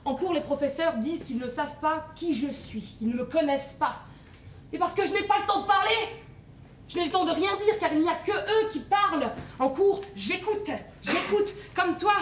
[0.05, 3.25] En cours, les professeurs disent qu'ils ne savent pas qui je suis, qu'ils ne me
[3.25, 3.97] connaissent pas.
[4.73, 6.23] Et parce que je n'ai pas le temps de parler,
[6.89, 9.31] je n'ai le temps de rien dire car il n'y a que eux qui parlent.
[9.59, 10.71] En cours, j'écoute,
[11.03, 12.15] j'écoute, comme toi.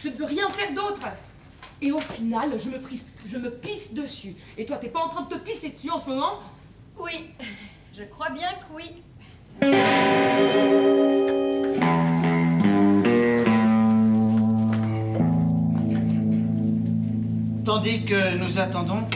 [0.00, 1.06] Je ne peux rien faire d'autre.
[1.82, 4.34] Et au final, je me, pisse, je me pisse dessus.
[4.56, 6.40] Et toi, t'es pas en train de te pisser dessus en ce moment?
[6.98, 7.30] Oui,
[7.96, 9.02] je crois bien que oui.
[17.64, 19.06] Tandis que nous attendons,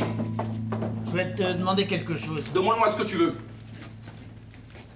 [1.22, 2.42] vais te demander quelque chose.
[2.54, 3.36] Demande-moi ce que tu veux.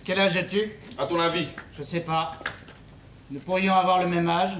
[0.04, 0.72] Quel âge as-tu?
[0.98, 2.32] À ton avis Je sais pas.
[3.30, 4.52] Nous pourrions avoir le même âge.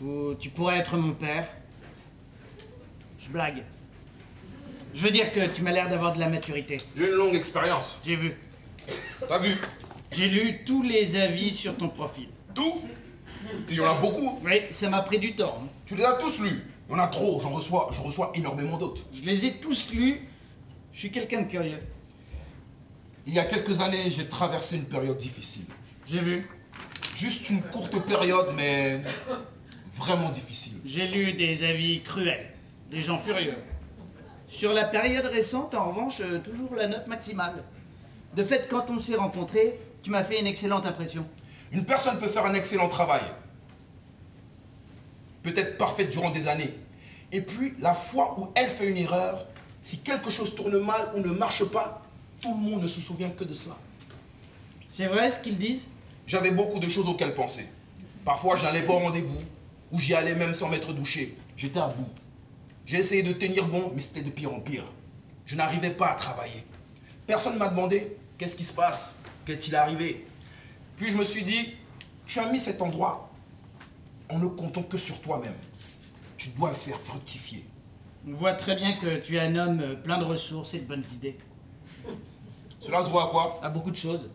[0.00, 1.48] Ou tu pourrais être mon père.
[3.20, 3.62] Je blague.
[4.94, 6.78] Je veux dire que tu m'as l'air d'avoir de la maturité.
[6.96, 7.98] J'ai une longue expérience.
[8.04, 8.34] J'ai vu.
[9.28, 9.54] T'as vu?
[10.12, 12.28] J'ai lu tous les avis sur ton profil.
[12.54, 12.80] Tout?
[13.68, 14.38] Il y en a beaucoup.
[14.44, 15.60] Oui, ça m'a pris du temps.
[15.62, 15.68] hein.
[15.86, 16.62] Tu les as tous lus.
[16.88, 17.40] Il y en a trop.
[17.40, 19.02] J'en reçois, je reçois énormément d'autres.
[19.14, 20.20] Je les ai tous lus.
[20.98, 21.78] Je suis quelqu'un de curieux.
[23.24, 25.66] Il y a quelques années, j'ai traversé une période difficile.
[26.04, 26.50] J'ai vu.
[27.14, 29.00] Juste une courte période, mais
[29.94, 30.80] vraiment difficile.
[30.84, 32.52] J'ai lu des avis cruels,
[32.90, 33.54] des gens furieux.
[34.48, 37.62] Sur la période récente, en revanche, euh, toujours la note maximale.
[38.34, 41.24] De fait, quand on s'est rencontrés, tu m'as fait une excellente impression.
[41.70, 43.22] Une personne peut faire un excellent travail,
[45.44, 46.74] peut-être parfaite durant des années.
[47.30, 49.46] Et puis, la fois où elle fait une erreur,
[49.82, 52.02] si quelque chose tourne mal ou ne marche pas,
[52.40, 53.76] tout le monde ne se souvient que de cela.
[54.88, 55.86] C'est vrai ce qu'ils disent?
[56.26, 57.66] J'avais beaucoup de choses auxquelles penser.
[58.24, 59.40] Parfois, je n'allais pas au rendez-vous,
[59.92, 61.36] ou j'y allais même sans m'être douché.
[61.56, 62.08] J'étais à bout.
[62.84, 64.84] J'ai essayé de tenir bon, mais c'était de pire en pire.
[65.46, 66.64] Je n'arrivais pas à travailler.
[67.26, 70.26] Personne ne m'a demandé qu'est-ce qui se passe, qu'est-il arrivé?
[70.96, 71.74] Puis je me suis dit,
[72.26, 73.30] tu as mis cet endroit
[74.28, 75.54] en ne comptant que sur toi-même.
[76.36, 77.64] Tu dois le faire fructifier.
[78.30, 80.84] On voit très bien que tu es un homme euh, plein de ressources et de
[80.84, 81.36] bonnes idées.
[82.78, 83.58] Cela se voit à quoi?
[83.62, 84.28] À beaucoup de choses.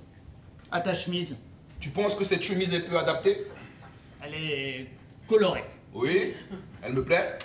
[0.72, 1.38] À ta chemise,
[1.80, 3.46] Tu penses que cette chemise est peu adaptée?
[4.24, 4.88] Elle est
[5.28, 5.66] colorée.
[5.94, 6.34] Oui,
[6.82, 7.38] elle me plaît.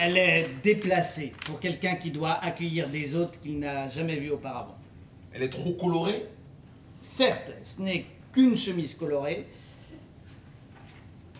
[0.00, 4.78] Elle est déplacée pour quelqu'un qui doit accueillir des hôtes qu'il n'a jamais vus auparavant.
[5.32, 6.26] Elle est trop colorée?
[7.00, 9.46] Certes, ce n'est qu'une chemise colorée.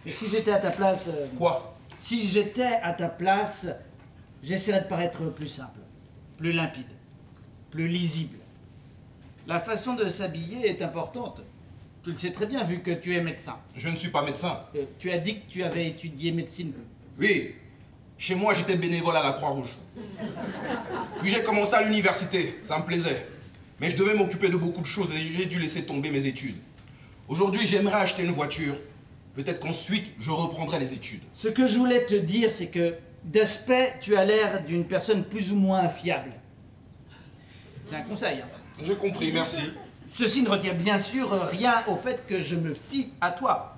[0.05, 1.09] Mais si j'étais à ta place.
[1.09, 1.72] euh, Quoi?
[2.03, 3.69] Si j'étais à ta place,
[4.43, 5.79] j'essaierais de paraître plus simple,
[6.37, 6.89] plus limpide,
[7.71, 8.39] plus lisible.
[9.47, 11.43] La façon de s'habiller est importante.
[12.03, 13.57] Tu le sais très bien vu que tu es médecin.
[13.77, 14.65] Je ne suis pas médecin.
[14.75, 16.73] Euh, tu as dit que tu avais étudié médecine.
[17.21, 17.55] Oui,
[18.19, 19.77] chez moi j'étais bénévole à la Croix-Rouge.
[21.21, 23.29] Puis j'ai commencé à l'université, ça me plaisait.
[23.79, 26.57] Mais je devais m'occuper de beaucoup de choses et j'ai dû laisser tomber mes études.
[27.29, 28.75] Aujourd'hui j'aimerais acheter une voiture.
[29.35, 31.23] Peut-être qu'ensuite je reprendrai les études.
[31.33, 35.53] Ce que je voulais te dire, c'est que d'aspect, tu as l'air d'une personne plus
[35.53, 36.33] ou moins fiable.
[37.85, 38.41] C'est un conseil.
[38.41, 38.49] hein.
[38.83, 39.61] J'ai compris, merci.
[40.07, 43.77] Ceci ne retient bien sûr rien au fait que je me fie à toi.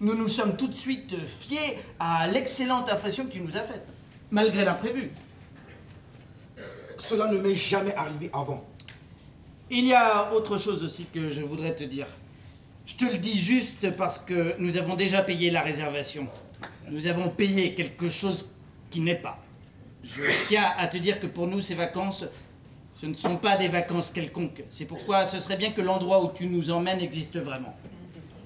[0.00, 3.86] Nous nous sommes tout de suite fiés à l'excellente impression que tu nous as faite,
[4.30, 5.10] malgré l'imprévu.
[6.98, 8.64] Cela ne m'est jamais arrivé avant.
[9.70, 12.06] Il y a autre chose aussi que je voudrais te dire.
[12.86, 16.28] Je te le dis juste parce que nous avons déjà payé la réservation.
[16.90, 18.50] Nous avons payé quelque chose
[18.90, 19.38] qui n'est pas.
[20.02, 22.26] Je tiens à te dire que pour nous, ces vacances,
[22.92, 24.62] ce ne sont pas des vacances quelconques.
[24.68, 27.74] C'est pourquoi ce serait bien que l'endroit où tu nous emmènes existe vraiment.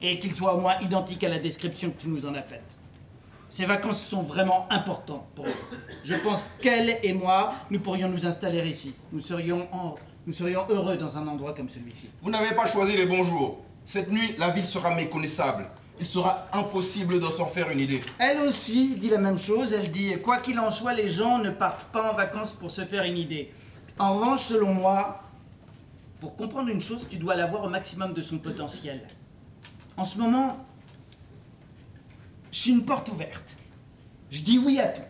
[0.01, 2.77] Et qu'il soit au moins identique à la description que tu nous en as faite.
[3.51, 5.79] Ces vacances sont vraiment importantes pour nous.
[6.05, 8.94] Je pense qu'elle et moi, nous pourrions nous installer ici.
[9.11, 9.66] Nous serions,
[10.27, 12.09] nous serions heureux dans un endroit comme celui-ci.
[12.22, 13.64] Vous n'avez pas choisi les bons jours.
[13.88, 15.64] Cette nuit, la ville sera méconnaissable.
[15.98, 18.05] Il sera impossible de s'en faire une idée.
[18.18, 19.72] Elle aussi dit la même chose.
[19.72, 22.85] Elle dit Quoi qu'il en soit, les gens ne partent pas en vacances pour se
[22.85, 23.51] faire une idée.
[23.98, 25.22] En revanche, selon moi,
[26.20, 29.07] pour comprendre une chose, tu dois l'avoir au maximum de son potentiel.
[29.96, 30.66] En ce moment,
[32.53, 33.57] je suis une porte ouverte.
[34.31, 35.01] Je dis oui à tout.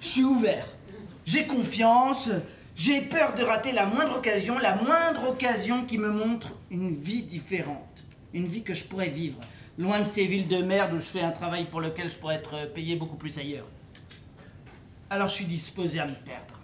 [0.00, 0.66] Je suis ouvert.
[1.24, 2.28] J'ai confiance.
[2.74, 7.22] J'ai peur de rater la moindre occasion, la moindre occasion qui me montre une vie
[7.22, 7.89] différente.
[8.32, 9.38] Une vie que je pourrais vivre,
[9.78, 12.36] loin de ces villes de merde où je fais un travail pour lequel je pourrais
[12.36, 13.66] être payé beaucoup plus ailleurs.
[15.08, 16.54] Alors je suis disposé à me perdre.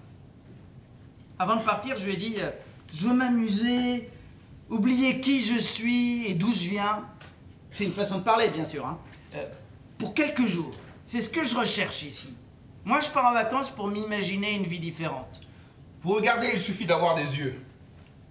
[1.38, 2.50] Avant de partir, je lui ai dit euh,
[2.94, 4.08] Je veux m'amuser,
[4.70, 7.04] oublier qui je suis et d'où je viens.
[7.72, 8.86] C'est une façon de parler, bien sûr.
[8.86, 8.98] hein.
[9.34, 9.44] Euh,
[9.98, 10.70] pour quelques jours.
[11.04, 12.28] C'est ce que je recherche ici.
[12.84, 15.40] Moi, je pars en vacances pour m'imaginer une vie différente.
[16.00, 17.60] Pour regarder, il suffit d'avoir des yeux.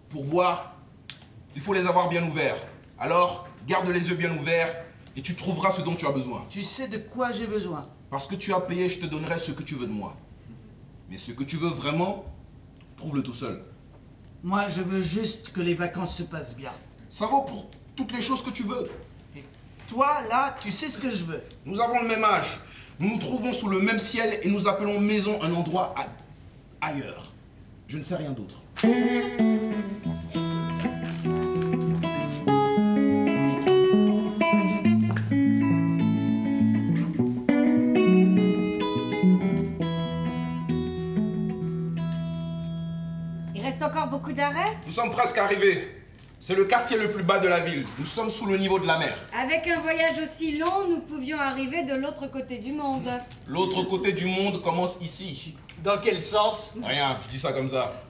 [0.09, 0.75] Pour voir,
[1.55, 2.55] il faut les avoir bien ouverts.
[2.97, 4.73] Alors, garde les yeux bien ouverts
[5.15, 6.45] et tu trouveras ce dont tu as besoin.
[6.49, 7.87] Tu sais de quoi j'ai besoin.
[8.09, 10.15] Parce que tu as payé, je te donnerai ce que tu veux de moi.
[11.09, 12.25] Mais ce que tu veux vraiment,
[12.97, 13.61] trouve-le tout seul.
[14.43, 16.71] Moi, je veux juste que les vacances se passent bien.
[17.09, 18.89] Ça vaut pour toutes les choses que tu veux.
[19.35, 19.43] Et
[19.87, 21.41] toi, là, tu sais ce que je veux.
[21.65, 22.59] Nous avons le même âge.
[22.99, 25.93] Nous nous trouvons sous le même ciel et nous appelons maison un endroit
[26.79, 27.33] ailleurs.
[27.87, 28.55] Je ne sais rien d'autre.
[44.85, 45.87] Nous sommes presque arrivés.
[46.39, 47.85] C'est le quartier le plus bas de la ville.
[47.97, 49.17] Nous sommes sous le niveau de la mer.
[49.33, 53.09] Avec un voyage aussi long, nous pouvions arriver de l'autre côté du monde.
[53.47, 55.55] L'autre côté du monde commence ici.
[55.83, 56.73] Dans quel sens?
[56.83, 58.01] Rien, je dis ça comme ça.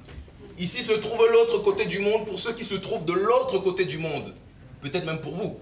[0.58, 3.86] Ici se trouve l'autre côté du monde pour ceux qui se trouvent de l'autre côté
[3.86, 4.34] du monde.
[4.82, 5.60] Peut-être même pour vous.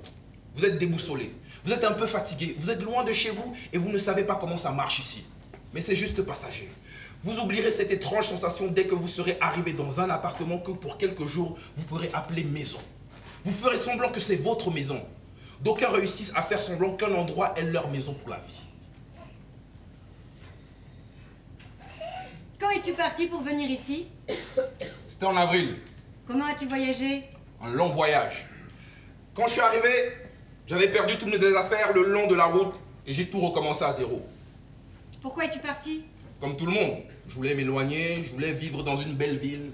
[0.56, 1.34] Vous êtes déboussolés.
[1.66, 2.56] Vous êtes un peu fatigués.
[2.58, 5.24] Vous êtes loin de chez vous et vous ne savez pas comment ça marche ici.
[5.74, 6.70] Mais c'est juste passager.
[7.24, 10.98] Vous oublierez cette étrange sensation dès que vous serez arrivé dans un appartement que pour
[10.98, 12.80] quelques jours vous pourrez appeler maison.
[13.46, 15.02] Vous ferez semblant que c'est votre maison.
[15.62, 18.64] D'aucuns réussissent à faire semblant qu'un endroit est leur maison pour la vie.
[22.60, 24.08] Quand es-tu parti pour venir ici?
[25.08, 25.78] C'était en avril,
[26.26, 27.26] Comment as-tu voyagé?
[27.62, 28.46] Un long voyage.
[29.34, 29.90] Quand je suis arrivé,
[30.68, 33.94] j'avais perdu toutes mes affaires le long de la route et j'ai tout recommencé à
[33.94, 34.26] zéro.
[35.22, 36.04] Pourquoi es-tu parti?
[36.44, 39.72] Comme tout le monde, je voulais m'éloigner, je voulais vivre dans une belle ville,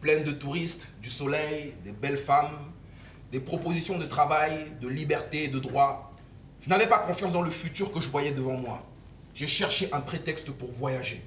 [0.00, 2.58] pleine de touristes, du soleil, des belles femmes,
[3.30, 6.12] des propositions de travail, de liberté de droit.
[6.60, 8.84] Je n'avais pas confiance dans le futur que je voyais devant moi.
[9.32, 11.22] J'ai cherché un prétexte pour voyager.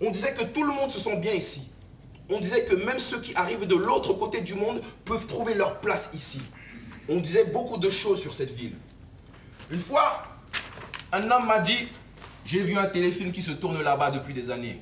[0.00, 1.70] On disait que tout le monde se sent bien ici.
[2.28, 5.78] On disait que même ceux qui arrivent de l'autre côté du monde peuvent trouver leur
[5.78, 6.42] place ici.
[7.08, 8.74] On disait beaucoup de choses sur cette ville.
[9.70, 10.24] Une fois,
[11.12, 11.86] un homme m'a dit
[12.48, 14.80] J'ai vu un téléfilm qui se tourne là-bas depuis des années.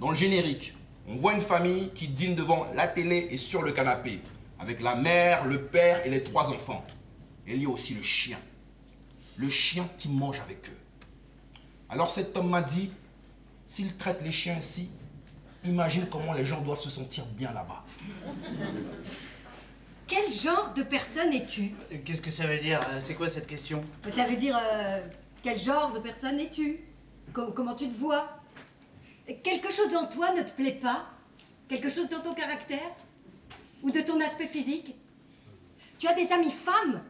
[0.00, 0.72] Dans le générique,
[1.06, 4.20] on voit une famille qui dîne devant la télé et sur le canapé,
[4.58, 6.82] avec la mère, le père et les trois enfants.
[7.46, 8.38] Et il y a aussi le chien.
[9.36, 10.78] Le chien qui mange avec eux.
[11.90, 12.90] Alors cet homme m'a dit
[13.66, 14.88] S'il traite les chiens ainsi,
[15.62, 17.84] imagine comment les gens doivent se sentir bien là-bas.
[20.06, 21.74] Quel genre de personne es-tu?
[22.06, 22.80] Qu'est-ce que ça veut dire?
[22.88, 23.84] Euh, C'est quoi cette question?
[24.16, 25.00] Ça veut dire euh,
[25.42, 26.80] quel genre de personne es-tu?
[27.32, 28.28] Com- Comment tu te vois?
[29.42, 31.06] Quelque chose en toi ne te plaît pas?
[31.68, 32.90] Quelque chose dans ton caractère?
[33.82, 34.94] Ou de ton aspect physique?
[35.98, 37.02] Tu as des amis femmes?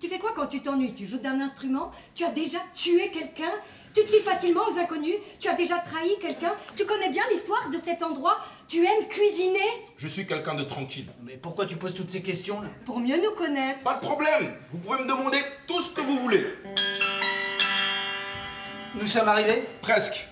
[0.00, 0.94] Tu fais quoi quand tu t'ennuies?
[0.94, 1.90] Tu joues d'un instrument?
[2.14, 3.50] Tu as déjà tué quelqu'un?
[3.94, 5.16] Tu te fies facilement aux inconnus?
[5.40, 6.54] Tu as déjà trahi quelqu'un?
[6.76, 8.38] Tu connais bien l'histoire de cet endroit?
[8.68, 9.58] Tu aimes cuisiner?
[9.96, 11.06] Je suis quelqu'un de tranquille.
[11.24, 13.80] Mais pourquoi tu poses toutes ces questions là Pour mieux nous connaître.
[13.80, 16.44] Pas de problème, vous pouvez me demander tout ce que vous voulez.
[19.00, 20.26] Nous sommes arrivés Presque.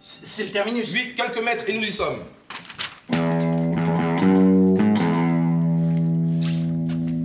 [0.00, 0.90] C'est le terminus.
[0.92, 2.24] Oui, quelques mètres et nous y sommes.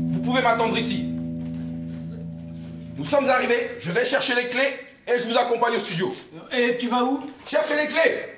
[0.09, 1.05] Vous pouvez m'attendre ici.
[2.97, 6.15] Nous sommes arrivés, je vais chercher les clés et je vous accompagne au studio.
[6.51, 7.25] Et tu vas où?
[7.47, 8.35] Cherchez les clés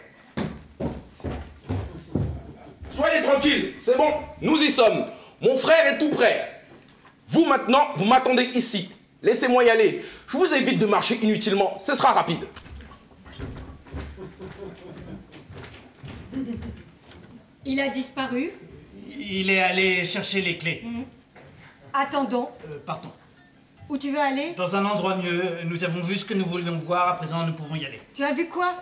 [2.89, 5.05] Soyez tranquille, c'est bon, nous y sommes.
[5.41, 6.63] Mon frère est tout prêt.
[7.27, 8.89] Vous maintenant, vous m'attendez ici.
[9.23, 10.03] Laissez-moi y aller.
[10.27, 12.45] Je vous évite de marcher inutilement, ce sera rapide.
[17.65, 18.51] Il a disparu
[19.07, 20.83] Il est allé chercher les clés.
[21.93, 22.49] Attendons.
[22.69, 23.11] Euh, partons.
[23.89, 24.53] Où tu veux aller?
[24.55, 27.53] Dans un endroit mieux, nous avons vu ce que nous voulions voir, à présent nous
[27.53, 28.01] pouvons y aller.
[28.13, 28.73] Tu as vu quoi?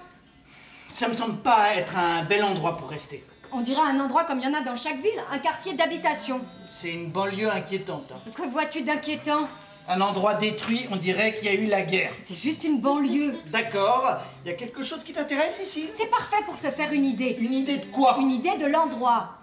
[0.93, 3.23] Ça me semble pas être un bel endroit pour rester.
[3.51, 6.41] On dirait un endroit comme il y en a dans chaque ville, un quartier d'habitation.
[6.71, 8.11] C'est une banlieue inquiétante.
[8.13, 8.31] hein.
[8.35, 9.47] Que vois-tu d'inquiétant?
[9.87, 12.11] Un endroit détruit, on dirait qu'il y a eu la guerre.
[12.19, 13.37] C'est juste une banlieue.
[13.51, 15.89] D'accord, il y a quelque chose qui t'intéresse ici?
[15.95, 17.37] C'est parfait pour se faire une idée.
[17.39, 18.17] Une idée de quoi?
[18.19, 19.37] Une idée de l'endroit.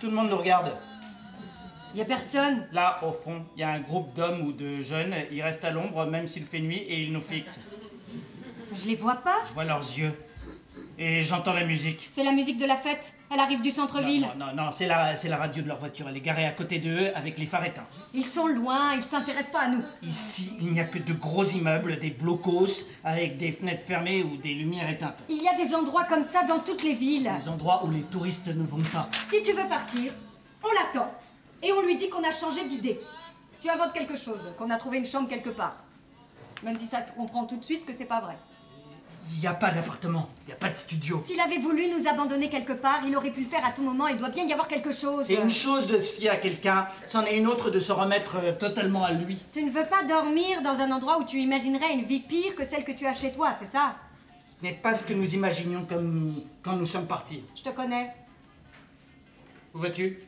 [0.00, 0.76] Tout le monde nous regarde.
[1.94, 2.66] Il y a personne.
[2.72, 5.14] Là, au fond, il y a un groupe d'hommes ou de jeunes.
[5.30, 7.60] Ils restent à l'ombre même s'il fait nuit et ils nous fixent.
[8.74, 9.36] Je les vois pas.
[9.48, 10.12] Je vois leurs yeux.
[11.04, 12.08] Et j'entends la musique.
[12.12, 13.12] C'est la musique de la fête.
[13.34, 14.28] Elle arrive du centre-ville.
[14.38, 16.08] Non, non, non, c'est la, c'est la radio de leur voiture.
[16.08, 17.88] Elle est garée à côté d'eux avec les phares éteints.
[18.14, 19.82] Ils sont loin, ils s'intéressent pas à nous.
[20.04, 24.36] Ici, il n'y a que de gros immeubles, des blocos avec des fenêtres fermées ou
[24.36, 25.24] des lumières éteintes.
[25.28, 27.28] Il y a des endroits comme ça dans toutes les villes.
[27.36, 29.08] Des endroits où les touristes ne vont pas.
[29.28, 30.12] Si tu veux partir,
[30.62, 31.10] on l'attend.
[31.64, 33.00] Et on lui dit qu'on a changé d'idée.
[33.60, 35.82] Tu inventes quelque chose, qu'on a trouvé une chambre quelque part.
[36.62, 38.36] Même si ça te comprend tout de suite que c'est pas vrai.
[39.30, 41.22] Il n'y a pas d'appartement, il n'y a pas de studio.
[41.26, 44.08] S'il avait voulu nous abandonner quelque part, il aurait pu le faire à tout moment.
[44.08, 45.24] Il doit bien y avoir quelque chose.
[45.26, 48.36] C'est une chose de se fier à quelqu'un, c'en est une autre de se remettre
[48.36, 49.38] euh, totalement à lui.
[49.52, 52.64] Tu ne veux pas dormir dans un endroit où tu imaginerais une vie pire que
[52.64, 53.96] celle que tu as chez toi, c'est ça?
[54.48, 57.42] Ce n'est pas ce que nous imaginions comme quand nous sommes partis.
[57.56, 58.14] Je te connais.
[59.74, 60.18] Où vas-tu?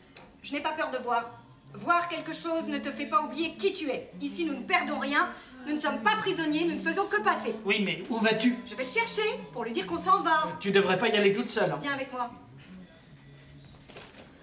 [0.42, 1.30] Je n'ai pas peur de voir.
[1.74, 4.08] Voir quelque chose ne te fait pas oublier qui tu es.
[4.22, 5.28] Ici, nous ne perdons rien.
[5.66, 7.54] Nous ne sommes pas prisonniers, nous ne faisons que passer.
[7.64, 8.56] Oui, mais où vas-tu?
[8.66, 9.22] Je vais le chercher
[9.52, 10.48] pour lui dire qu'on s'en va.
[10.60, 11.70] Tu devrais pas y aller toute seule.
[11.72, 11.78] hein.
[11.80, 12.30] Viens avec moi.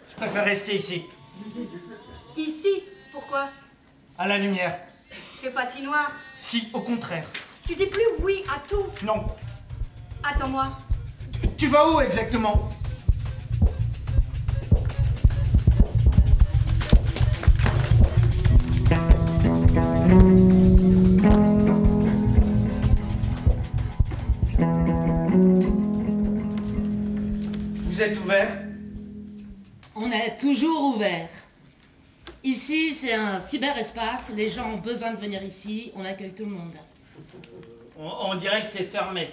[0.10, 1.04] Je préfère rester ici,
[2.38, 2.84] Ici?
[3.12, 3.50] Pourquoi?
[4.18, 4.80] À la lumière.
[5.12, 6.12] Il fait pas si noir.
[6.36, 7.26] Si, au contraire.
[7.68, 8.86] Tu dis plus oui à tout.
[9.04, 9.26] Non.
[10.24, 10.78] Attends-moi.
[11.42, 12.70] Tu, tu vas où exactement?
[30.42, 31.30] Toujours ouvert.
[32.44, 34.32] Ici, c'est un cyberespace.
[34.36, 35.92] Les gens ont besoin de venir ici.
[35.96, 36.74] On accueille tout le monde.
[38.00, 39.30] on, on dirait que c'est fermé.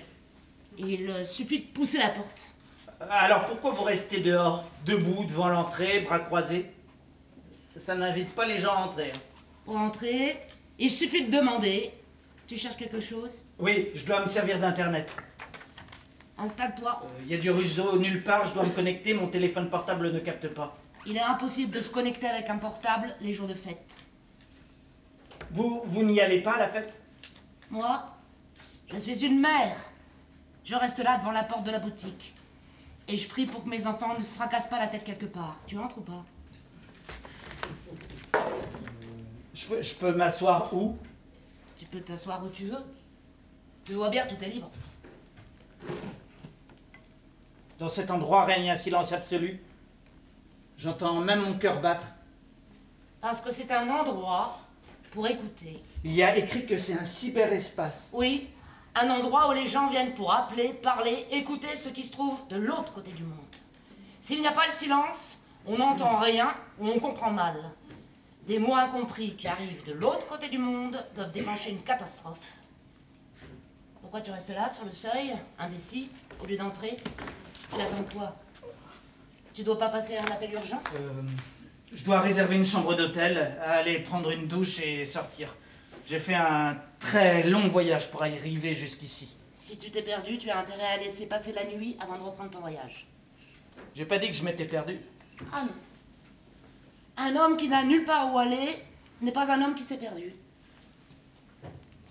[0.76, 2.52] Il euh, suffit de pousser la porte.
[3.10, 6.66] Alors pourquoi vous restez dehors, debout, devant l'entrée, bras croisés?
[7.76, 9.12] Ça n'invite pas les gens à entrer.
[9.14, 9.18] hein.
[9.64, 10.36] Pour entrer,
[10.78, 11.92] il suffit de demander.
[12.46, 13.44] Tu cherches quelque chose?
[13.58, 15.14] Oui, je dois me servir d'internet.
[16.38, 17.02] Installe-toi.
[17.04, 20.12] Euh, Il y a du réseau nulle part, je dois me connecter, mon téléphone portable
[20.12, 20.76] ne capte pas.
[21.08, 23.96] Il est impossible de se connecter avec un portable les jours de fête.
[25.50, 26.92] Vous, vous n'y allez pas à la fête?
[27.70, 28.14] Moi,
[28.92, 29.74] je suis une mère.
[30.64, 32.34] Je reste là devant la porte de la boutique.
[33.08, 35.56] Et je prie pour que mes enfants ne se fracassent pas la tête quelque part.
[35.66, 36.26] Tu entres ou pas?
[39.54, 40.98] Je peux, je peux m'asseoir où?
[41.78, 42.84] Tu peux t'asseoir où tu veux.
[43.86, 44.70] Tu vois bien, tout est libre.
[47.78, 49.58] Dans cet endroit règne un silence absolu.
[50.78, 52.06] J'entends même mon cœur battre.
[53.20, 54.60] Parce que c'est un endroit
[55.10, 55.82] pour écouter.
[56.04, 58.10] Il y a écrit que c'est un cyberespace.
[58.12, 58.48] Oui,
[58.94, 62.56] un endroit où les gens viennent pour appeler, parler, écouter ce qui se trouve de
[62.56, 63.38] l'autre côté du monde.
[64.20, 67.56] S'il n'y a pas le silence, on n'entend rien ou on comprend mal.
[68.46, 72.38] Des mots incompris qui arrivent de l'autre côté du monde doivent déclencher une catastrophe.
[74.00, 76.08] Pourquoi tu restes là, sur le seuil, indécis,
[76.40, 76.98] au lieu d'entrer?
[77.74, 78.36] Tu attends quoi
[79.58, 80.80] Tu dois pas passer un appel urgent?
[80.94, 81.22] Euh,
[81.92, 85.56] je dois réserver une chambre d'hôtel, aller prendre une douche et sortir.
[86.06, 89.34] J'ai fait un très long voyage pour arriver jusqu'ici.
[89.54, 92.50] Si tu t'es perdu, tu as intérêt à laisser passer la nuit avant de reprendre
[92.50, 93.08] ton voyage.
[93.96, 94.96] J'ai pas dit que je m'étais perdu.
[95.52, 95.72] Ah non.
[97.16, 98.80] Un homme qui n'a nulle part où aller
[99.22, 100.36] n'est pas un homme qui s'est perdu.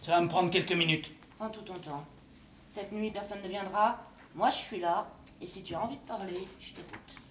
[0.01, 1.11] Ça va me prendre quelques minutes.
[1.37, 2.05] Prends tout ton temps.
[2.69, 4.03] Cette nuit, personne ne viendra.
[4.35, 5.09] Moi, je suis là.
[5.39, 7.21] Et si tu as envie de parler, je t'écoute.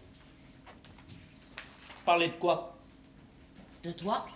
[2.07, 2.77] Parler de quoi
[3.83, 4.29] De toi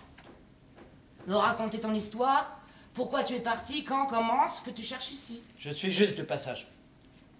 [1.25, 2.59] Me raconter ton histoire
[2.93, 6.23] Pourquoi tu es parti Quand Comment Ce que tu cherches ici Je suis juste de
[6.23, 6.67] passage.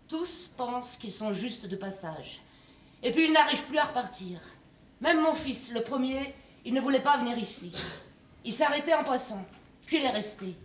[0.08, 2.40] Tous pensent qu'ils sont juste de passage.
[3.04, 4.40] Et puis ils n'arrivent plus à repartir.
[5.02, 7.74] Même mon fils, le premier, il ne voulait pas venir ici.
[8.46, 9.46] Il s'arrêtait en passant,
[9.86, 10.56] puis il est resté.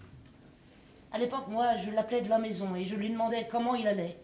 [1.10, 4.16] À l'époque, moi, je l'appelais de la maison et je lui demandais comment il allait.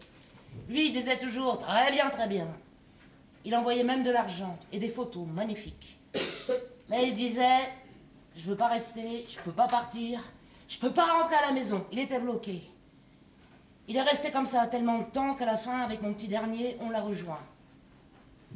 [0.69, 2.47] Lui, il disait toujours très bien, très bien.
[3.45, 5.97] Il envoyait même de l'argent et des photos magnifiques.
[6.89, 7.69] Mais il disait
[8.35, 10.21] Je veux pas rester, je peux pas partir,
[10.67, 11.85] je peux pas rentrer à la maison.
[11.91, 12.61] Il était bloqué.
[13.87, 16.77] Il est resté comme ça tellement de temps qu'à la fin, avec mon petit dernier,
[16.79, 17.39] on l'a rejoint.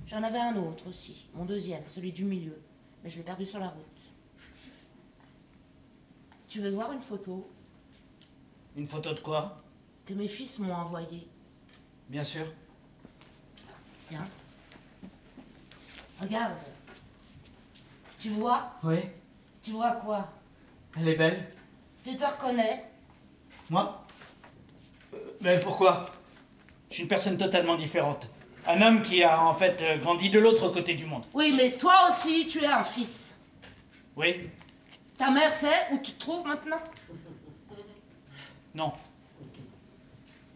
[0.07, 2.57] J'en avais un autre aussi, mon deuxième, celui du milieu,
[3.03, 3.83] mais je l'ai perdu sur la route.
[6.47, 7.49] Tu veux voir une photo?
[8.77, 9.61] Une photo de quoi?
[10.05, 11.27] Que mes fils m'ont envoyée
[12.07, 12.45] Bien sûr.
[14.05, 14.25] Tiens.
[16.21, 16.53] Regarde.
[18.19, 18.71] Tu vois?
[18.83, 18.97] Oui,
[19.63, 20.27] Tu vois quoi?
[20.99, 21.51] Elle est belle.
[22.03, 22.85] Tu te reconnais
[23.69, 24.03] Moi?
[25.13, 26.05] Euh, Mais pourquoi?
[26.89, 28.27] Je suis une personne totalement différente.
[28.65, 31.23] Un homme qui a en fait euh, grandi de l'autre côté du monde.
[31.33, 33.37] Oui, mais toi aussi, tu es un fils.
[34.15, 34.49] Oui
[35.17, 36.79] Ta mère sait où tu te trouves maintenant?
[38.73, 38.91] Non.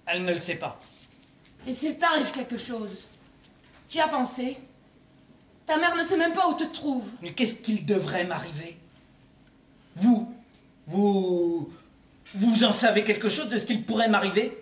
[0.05, 0.79] Elle ne le sait pas.
[1.67, 3.05] Et s'il t'arrive quelque chose,
[3.87, 4.57] tu as pensé?
[5.71, 7.07] Ta mère ne sait même pas où te trouves.
[7.21, 8.75] Mais qu'est-ce qu'il devrait m'arriver?
[9.95, 10.35] Vous
[10.85, 11.71] Vous.
[12.35, 14.61] Vous en savez quelque chose de ce qu'il pourrait m'arriver?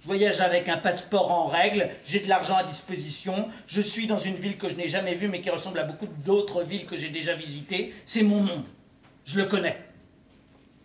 [0.00, 4.18] Je voyage avec un passeport en règle, j'ai de l'argent à disposition, je suis dans
[4.18, 6.96] une ville que je n'ai jamais vue mais qui ressemble à beaucoup d'autres villes que
[6.96, 7.92] j'ai déjà visitées.
[8.06, 8.66] C'est mon monde.
[9.24, 9.84] Je le connais.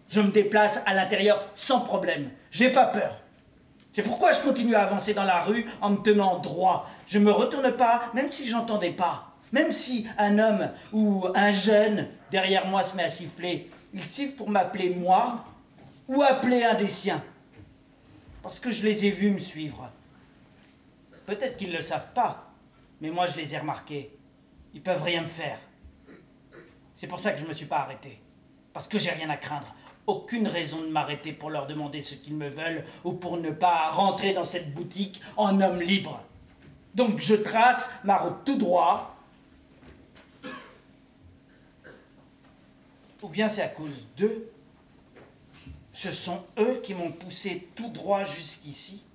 [0.10, 2.32] Je me déplace à l'intérieur sans problème.
[2.50, 3.22] J'ai pas peur.
[3.94, 6.90] C'est pourquoi je continue à avancer dans la rue en me tenant droit.
[7.06, 9.36] Je me retourne pas, même si j'entendais pas.
[9.52, 14.34] Même si un homme ou un jeune derrière moi se met à siffler, il siffle
[14.34, 15.46] pour m'appeler moi
[16.08, 17.24] ou appeler un des siens.
[18.42, 19.92] Parce que je les ai vus me suivre.
[21.28, 22.52] Peut-être qu'ils ne le savent pas,
[23.00, 24.18] mais moi je les ai remarqués.
[24.74, 25.60] Ils peuvent rien me faire.
[26.96, 28.20] C'est pour ça que je ne me suis pas arrêté.
[28.74, 29.68] Parce que j'ai rien à craindre.
[30.06, 33.90] Aucune raison de m'arrêter pour leur demander ce qu'ils me veulent ou pour ne pas
[33.90, 36.22] rentrer dans cette boutique en homme libre.
[36.94, 39.16] Donc je trace ma route tout droit.
[43.22, 44.52] Ou bien c'est à cause d'eux.
[45.94, 49.06] Ce sont eux qui m'ont poussé tout droit jusqu'ici.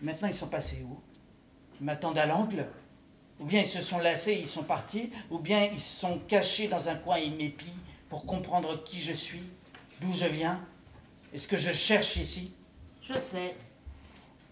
[0.00, 1.00] Maintenant ils sont passés où?
[1.80, 2.66] Ils m'attendent à l'angle
[3.40, 6.68] Ou bien ils se sont lassés, ils sont partis Ou bien ils se sont cachés
[6.68, 7.74] dans un coin et ils m'épient
[8.08, 9.42] pour comprendre qui je suis
[10.00, 10.60] d'où je viens
[11.32, 12.52] Est-ce que je cherche ici
[13.02, 13.56] Je sais.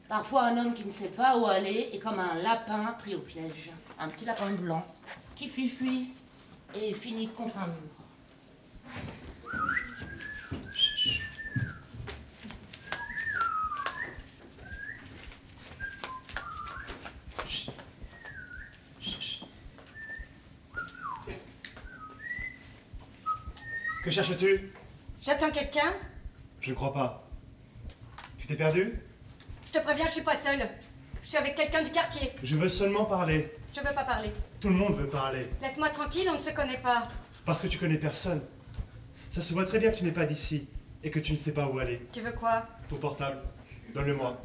[0.09, 3.21] Parfois, un homme qui ne sait pas où aller est comme un lapin pris au
[3.21, 3.71] piège.
[3.99, 4.85] Un petit lapin blanc
[5.35, 6.13] qui fuit-fuit
[6.75, 7.93] et finit contre un mur.
[24.05, 24.73] Que cherches-tu?
[25.23, 25.93] J'attends quelqu'un?
[26.61, 27.29] Je ne crois pas.
[28.39, 28.99] Tu t'es perdu?
[29.69, 30.69] Je te préviens, je suis pas seule.
[31.23, 32.33] Je suis avec quelqu'un du quartier.
[32.43, 33.53] Je veux seulement parler.
[33.73, 34.33] Je veux pas parler.
[34.61, 35.49] Tout le monde veut parler.
[35.63, 37.09] Laisse-moi tranquille, on ne se connaît pas.
[37.45, 38.43] Parce que tu connais personne.
[39.31, 40.69] Ça se voit très bien que tu n'es pas d'ici
[41.05, 42.05] et que tu ne sais pas où aller.
[42.13, 42.67] Tu veux quoi?
[42.89, 43.39] Ton portable,
[43.95, 44.37] donne-le-moi.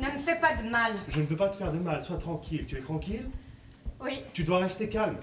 [0.00, 0.92] Ne me fais pas de mal.
[1.08, 2.66] Je ne veux pas te faire de mal, sois tranquille.
[2.66, 3.24] Tu es tranquille?
[4.00, 5.16] Oui, Tu dois rester calme.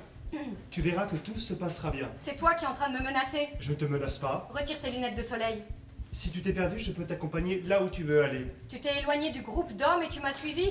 [0.72, 2.10] Tu verras que tout se passera bien.
[2.18, 3.50] c'est toi qui es en train de me menacer.
[3.60, 4.50] Je ne te menace pas.
[4.54, 5.64] Retire tes lunettes de soleil.
[6.12, 8.48] Si tu t'es perdu, je peux t'accompagner là où tu veux aller.
[8.70, 10.70] Tu t'es éloigné du groupe d'hommes et tu m'as suivi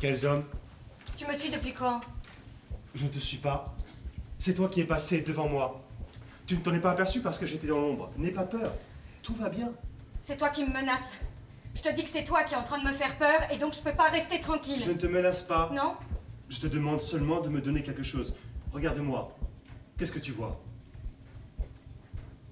[0.00, 0.44] Quels hommes?
[1.16, 2.00] Tu me suis depuis quand?
[2.94, 3.74] Je ne te suis pas.
[4.38, 5.82] C'est toi qui es passé devant moi.
[6.46, 8.10] Tu ne t'en es pas aperçu parce que j'étais dans l'ombre.
[8.18, 8.74] N'aie pas peur.
[9.22, 9.72] Tout va bien.
[10.22, 11.18] C'est toi qui me menaces.
[11.74, 13.56] Je te dis que c'est toi qui es en train de me faire peur et
[13.56, 14.82] donc je peux pas rester tranquille.
[14.84, 15.70] Je ne te menace pas.
[15.74, 15.96] Non
[16.50, 18.34] Je te demande seulement de me donner quelque chose.
[18.72, 19.36] Regarde-moi.
[19.98, 20.58] Qu'est-ce que tu vois?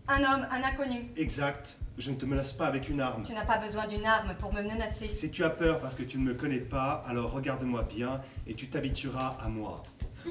[0.06, 1.10] Un homme, un inconnu.
[1.16, 1.76] Exact.
[1.96, 3.24] Je ne te menace pas avec une arme.
[3.24, 5.14] Tu n'as pas besoin d'une arme pour me menacer.
[5.14, 8.54] Si tu as peur parce que tu ne me connais pas, alors regarde-moi bien et
[8.54, 9.82] tu t'habitueras à moi.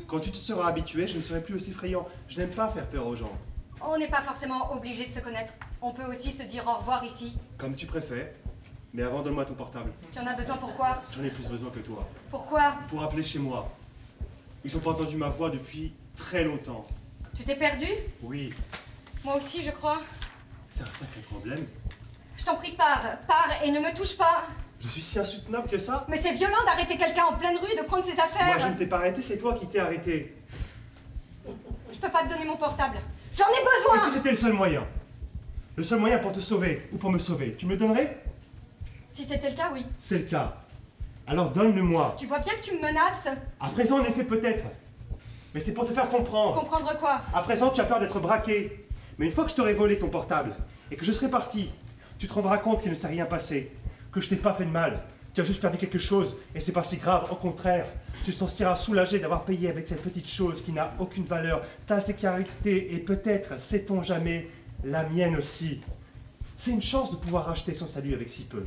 [0.08, 2.08] Quand tu te seras habitué, je ne serai plus aussi effrayant.
[2.28, 3.32] Je n'aime pas faire peur aux gens.
[3.82, 5.54] On n'est pas forcément obligé de se connaître.
[5.82, 7.38] On peut aussi se dire au revoir ici.
[7.58, 8.28] Comme tu préfères.
[8.94, 9.92] Mais avant, donne-moi ton portable.
[10.12, 12.08] Tu en as besoin pourquoi J'en ai plus besoin que toi.
[12.30, 12.74] Pourquoi?
[12.90, 13.72] Pour appeler chez moi.
[14.66, 16.84] Ils n'ont pas entendu ma voix depuis très longtemps.
[17.36, 17.88] Tu t'es perdu?
[18.24, 18.54] Oui,
[19.24, 20.02] Moi aussi, je crois.
[20.72, 21.66] c'est un sacré problème.
[22.38, 24.44] Je t'en prie, pars, pars et ne me touche pas.
[24.82, 27.84] Je suis si insoutenable que ça Mais c'est violent d'arrêter quelqu'un en pleine rue, de
[27.84, 28.60] prendre ses Moi, affaires.
[28.60, 30.36] je ne t'ai pas arrêté, c'est toi qui t'es arrêté.
[31.92, 32.98] Je peux pas te donner mon portable.
[33.38, 34.86] J'en ai Mais si besoin c'était le seul moyen
[35.76, 38.24] Le seul moyen pour te sauver ou pour me sauver, tu me le donnerais?
[39.14, 39.86] Si c'était le cas, oui.
[39.98, 40.59] C'est le cas.
[41.30, 42.16] Alors donne-le-moi.
[42.18, 43.28] Tu vois bien que tu me menaces
[43.60, 44.64] À présent, en effet, peut-être.
[45.54, 46.56] Mais c'est pour te faire comprendre.
[46.60, 47.22] Comprendre quoi?
[47.32, 48.88] À présent, tu as peur d'être braqué.
[49.20, 50.56] Mais une fois que je t'aurai volé ton portable
[50.90, 51.70] et que je serai parti,
[52.18, 53.72] tu te rendras compte qu'il ne s'est rien passé.
[54.12, 55.04] Que je t'ai pas fait de mal.
[55.36, 57.28] Tu as juste perdu quelque chose et c'est pas si grave.
[57.32, 57.86] Au contraire,
[58.24, 62.02] tu te sentiras soulagé d'avoir payé avec cette petite chose qui n'a aucune valeur ta
[62.02, 64.50] sécurité et peut-être, sait-on jamais,
[64.84, 65.80] la mienne aussi.
[66.58, 68.66] C'est une chance de pouvoir racheter son salut avec si peu.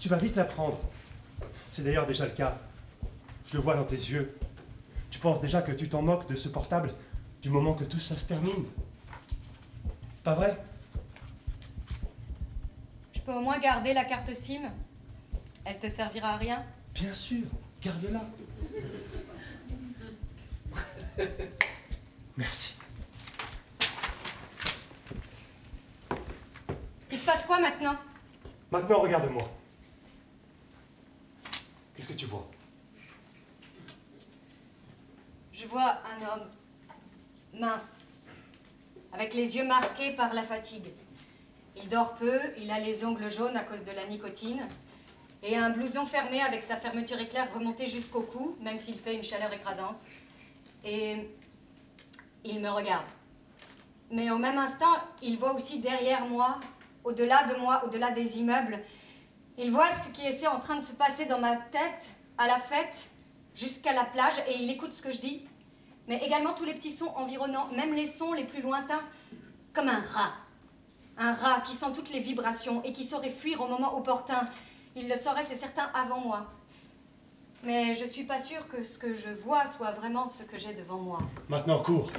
[0.00, 0.78] Tu vas vite l'apprendre.
[1.76, 2.56] C'est d'ailleurs déjà le cas.
[3.46, 4.34] Je le vois dans tes yeux.
[5.10, 6.94] Tu penses déjà que tu t'en moques de ce portable
[7.42, 8.64] du moment que tout ça se termine
[10.24, 10.56] Pas vrai?
[13.14, 14.62] Je peux au moins garder la carte SIM
[15.66, 16.64] Elle te servira à rien?
[16.94, 17.44] Bien sûr,
[17.82, 18.24] garde-la.
[22.38, 22.78] Merci.
[27.12, 27.96] Il se passe quoi maintenant?
[28.72, 29.46] Maintenant, regarde-moi.
[31.96, 32.46] Qu'est-ce que tu vois?
[35.52, 36.50] Je vois un homme
[37.54, 38.02] mince,
[39.12, 40.88] avec les yeux marqués par la fatigue.
[41.74, 44.60] Il dort peu, il a les ongles jaunes à cause de la nicotine,
[45.42, 49.22] et un blouson fermé avec sa fermeture éclair remontée jusqu'au cou, même s'il fait une
[49.22, 50.02] chaleur écrasante.
[50.84, 51.30] Et
[52.44, 53.06] il me regarde.
[54.10, 56.60] Mais au même instant, il voit aussi derrière moi,
[57.04, 58.78] au-delà de moi, au-delà des immeubles,
[59.58, 62.58] il voit ce qui est en train de se passer dans ma tête, à la
[62.58, 63.08] fête,
[63.54, 65.46] jusqu'à la plage, et il écoute ce que je dis
[66.08, 69.02] mais également tous les petits sons environnants, même les sons les plus lointains,
[69.72, 70.32] comme un rat.
[71.18, 74.48] Un rat qui sent toutes les vibrations et qui saurait fuir au moment opportun.
[74.94, 76.46] Il le saurait, c'est certain, avant moi.
[77.64, 80.74] Mais je suis pas sûre que ce que je vois soit vraiment ce que j'ai
[80.74, 81.18] devant moi.
[81.48, 82.10] Maintenant, cours.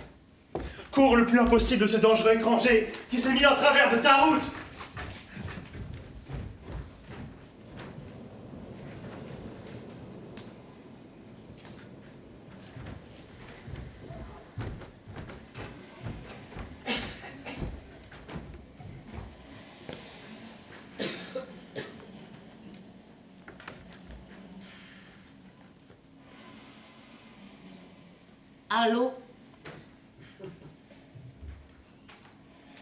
[0.91, 3.97] Cours le plus loin possible de ce dangereux étranger qui s'est mis en travers de
[3.97, 4.43] ta route
[28.87, 29.13] Allô?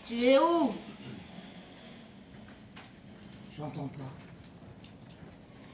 [0.06, 0.72] Tu es où?
[3.58, 4.12] J'entends pas.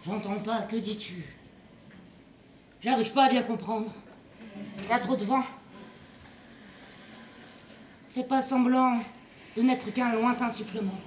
[0.05, 1.25] J'entends pas, que dis-tu?
[2.79, 3.91] J'arrive pas à bien comprendre.
[4.77, 5.43] Il y a trop de vent.
[8.11, 9.03] Fais pas semblant
[9.57, 11.01] de n'être qu'un lointain sifflement.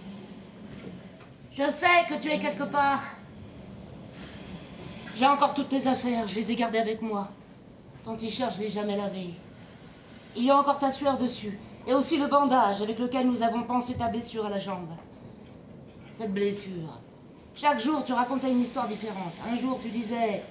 [1.51, 3.03] Je sais que tu es quelque part.
[5.16, 7.33] J'ai encore toutes tes affaires, je les ai gardées avec moi.
[8.05, 9.31] Ton t-shirt, je l'ai jamais lavé.
[10.37, 11.59] Il y a encore ta sueur dessus.
[11.87, 14.91] Et aussi le bandage avec lequel nous avons pensé ta blessure à la jambe.
[16.11, 17.01] Cette blessure.
[17.55, 19.33] Chaque jour, tu racontais une histoire différente.
[19.51, 20.43] Un jour, tu disais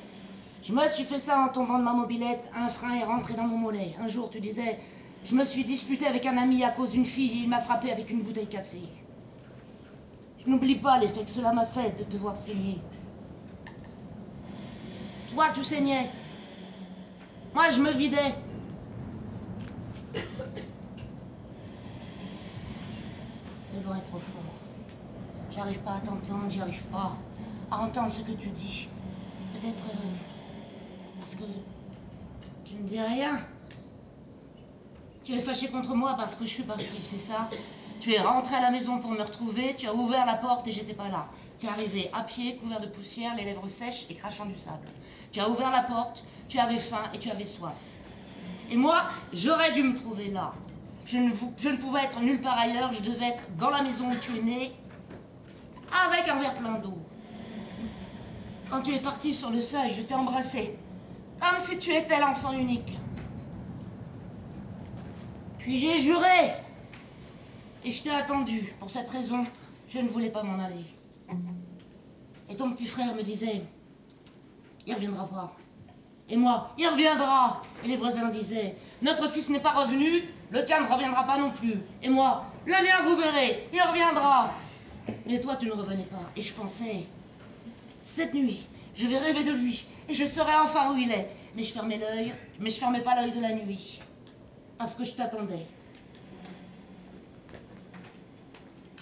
[0.64, 3.43] Je me suis fait ça en tombant de ma mobilette, un frein est rentré dans
[3.43, 3.95] mon mollet.
[4.01, 4.80] Un jour, tu disais
[5.24, 7.91] Je me suis disputée avec un ami à cause d'une fille et il m'a frappé
[7.91, 8.89] avec une bouteille cassée.
[10.43, 12.80] Je n'oublie pas l'effet que cela m'a fait de te voir saigner.
[15.34, 16.10] Toi, tu saignais.
[17.54, 18.34] Moi, je me vidais.
[20.14, 20.22] Le
[23.82, 24.41] vent est trop fort.
[25.56, 27.16] J'arrive pas à t'entendre, j'y arrive pas
[27.70, 28.88] à entendre ce que tu dis.
[29.54, 30.08] Peut-être euh,
[31.20, 31.43] parce que
[32.66, 33.39] tu ne dis rien.
[35.24, 37.49] Tu es fâché contre moi parce que je suis partie, c'est ça?
[37.99, 40.72] Tu es rentré à la maison pour me retrouver, tu as ouvert la porte et
[40.72, 41.28] j'étais pas là.
[41.60, 44.88] Tu es arrivé à pied, couvert de poussière, les lèvres sèches et crachant du sable.
[45.32, 46.24] Tu as ouvert la porte,
[46.54, 47.74] tu avais faim et tu avais soif.
[48.70, 50.54] Et moi, j'aurais dû me trouver là.
[51.08, 51.32] Je ne,
[51.78, 54.72] pouvais être nulle part ailleurs, je devais être dans la maison où tu es né,
[56.06, 56.99] avec un verre plein d'eau.
[58.70, 60.78] Quand tu es parti sur le seuil, je t'ai embrassé,
[61.41, 62.99] comme si tu étais l'enfant unique.
[65.58, 66.54] Puis j'ai juré,
[67.84, 68.76] et je t'ai attendu.
[68.80, 69.43] Pour cette raison,
[69.89, 70.86] je ne voulais pas m'en aller.
[72.47, 73.64] Et ton petit frère me disait,
[74.86, 75.56] il reviendra pas.
[76.34, 77.61] Et moi, il reviendra.
[77.84, 81.51] Et les voisins disaient, notre fils n'est pas revenu, le tien ne reviendra pas non
[81.51, 81.75] plus.
[82.01, 84.51] Et moi, le mien, vous verrez, il reviendra.
[85.27, 86.31] Mais toi, tu ne revenais pas.
[86.36, 87.05] Et je pensais,
[88.01, 88.65] cette nuit,
[88.95, 91.29] je vais rêver de lui, et je saurai enfin où il est.
[91.55, 93.99] Mais je fermais l'œil, mais je fermais pas l'œil de la nuit.
[94.79, 95.67] Parce que je t'attendais.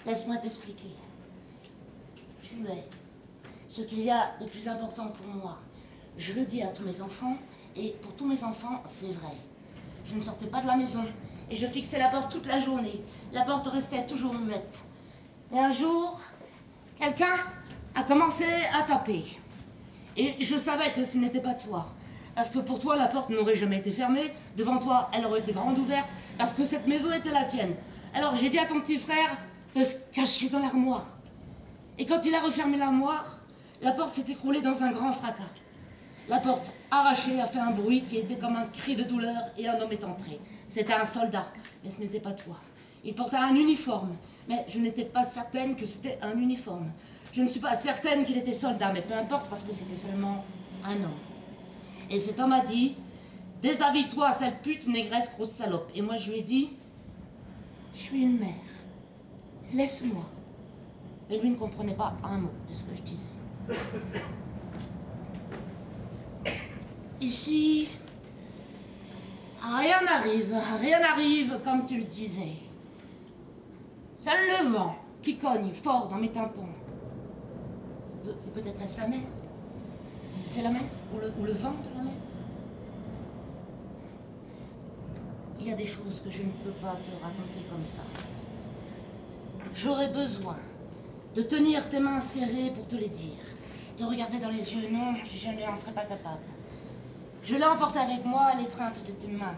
[0.04, 0.92] Laisse-moi t'expliquer.
[2.42, 2.84] Tu es
[3.70, 5.56] ce qu'il y a de plus important pour moi.
[6.18, 7.36] Je le dis à tous mes enfants,
[7.76, 9.34] et pour tous mes enfants, c'est vrai.
[10.04, 11.04] Je ne sortais pas de la maison,
[11.50, 13.02] et je fixais la porte toute la journée.
[13.32, 14.80] La porte restait toujours muette.
[15.50, 16.20] Mais un jour,
[16.98, 17.36] quelqu'un
[17.94, 19.24] a commencé à taper.
[20.16, 21.92] Et je savais que ce n'était pas toi.
[22.34, 24.32] Parce que pour toi, la porte n'aurait jamais été fermée.
[24.56, 26.08] Devant toi, elle aurait été grande ouverte.
[26.38, 27.74] Parce que cette maison était la tienne.
[28.14, 29.36] Alors j'ai dit à ton petit frère
[29.74, 31.06] de se cacher dans l'armoire.
[31.98, 33.40] Et quand il a refermé l'armoire,
[33.80, 35.42] la porte s'est écroulée dans un grand fracas.
[36.28, 39.68] La porte arrachée a fait un bruit qui était comme un cri de douleur et
[39.68, 40.38] un homme est entré.
[40.68, 41.46] C'était un soldat,
[41.82, 42.56] mais ce n'était pas toi.
[43.04, 44.14] Il portait un uniforme,
[44.48, 46.90] mais je n'étais pas certaine que c'était un uniforme.
[47.32, 50.44] Je ne suis pas certaine qu'il était soldat, mais peu importe parce que c'était seulement
[50.84, 51.18] un homme.
[52.10, 52.94] Et cet homme a dit
[53.60, 55.90] Déshabille-toi, sale pute, négresse, grosse salope.
[55.94, 56.70] Et moi je lui ai dit
[57.94, 58.48] Je suis une mère.
[59.72, 60.24] Laisse-moi.
[61.28, 63.78] Mais lui ne comprenait pas un mot de ce que je disais.
[67.22, 67.88] Ici,
[69.60, 72.54] rien n'arrive, rien n'arrive comme tu le disais.
[74.18, 76.68] Seul le vent qui cogne fort dans mes tympans.
[78.24, 79.20] Pe- Peut-être est-ce la mer?
[80.44, 80.82] C'est la mer?
[81.14, 82.12] Ou le, vent de la mer?
[85.60, 88.02] Il y a des choses que je ne peux pas te raconter comme ça.
[89.76, 90.56] J'aurais besoin
[91.36, 93.38] de tenir tes mains serrées pour te les dire.
[93.96, 96.40] Te regarder dans les yeux, non, je n'en serais pas capable.
[97.42, 99.54] Je l'ai emporté avec moi, l'étreinte de tes mains.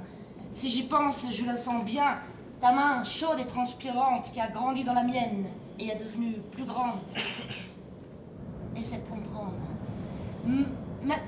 [0.51, 2.19] Si j'y pense, je la sens bien.
[2.61, 5.47] Ta main chaude et transpirante qui a grandi dans la mienne
[5.79, 6.99] et est devenue plus grande.
[8.77, 9.53] Essaie de comprendre.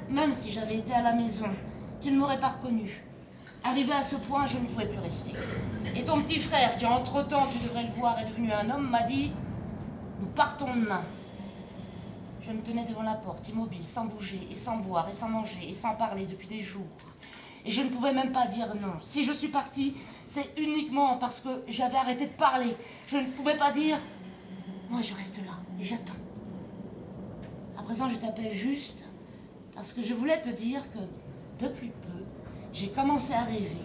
[0.09, 1.47] Même si j'avais été à la maison,
[2.01, 3.03] tu ne m'aurais pas reconnu.
[3.63, 5.33] Arrivé à ce point, je ne pouvais plus rester.
[5.95, 9.03] Et ton petit frère, qui entre-temps, tu devrais le voir, est devenu un homme, m'a
[9.03, 9.33] dit
[10.21, 11.03] Nous partons demain.
[12.47, 15.69] Je me tenais devant la porte, immobile, sans bouger, et sans boire, et sans manger,
[15.69, 16.87] et sans parler depuis des jours.
[17.65, 18.95] Et je ne pouvais même pas dire non.
[19.03, 19.97] Si je suis partie,
[20.29, 22.77] c'est uniquement parce que j'avais arrêté de parler.
[23.09, 23.99] Je ne pouvais pas dire
[24.89, 26.13] Moi, je reste là, et j'attends.
[27.77, 29.03] À présent, je t'appelle juste
[29.75, 32.25] parce que je voulais te dire que, depuis peu,
[32.73, 33.77] j'ai commencé à rêver.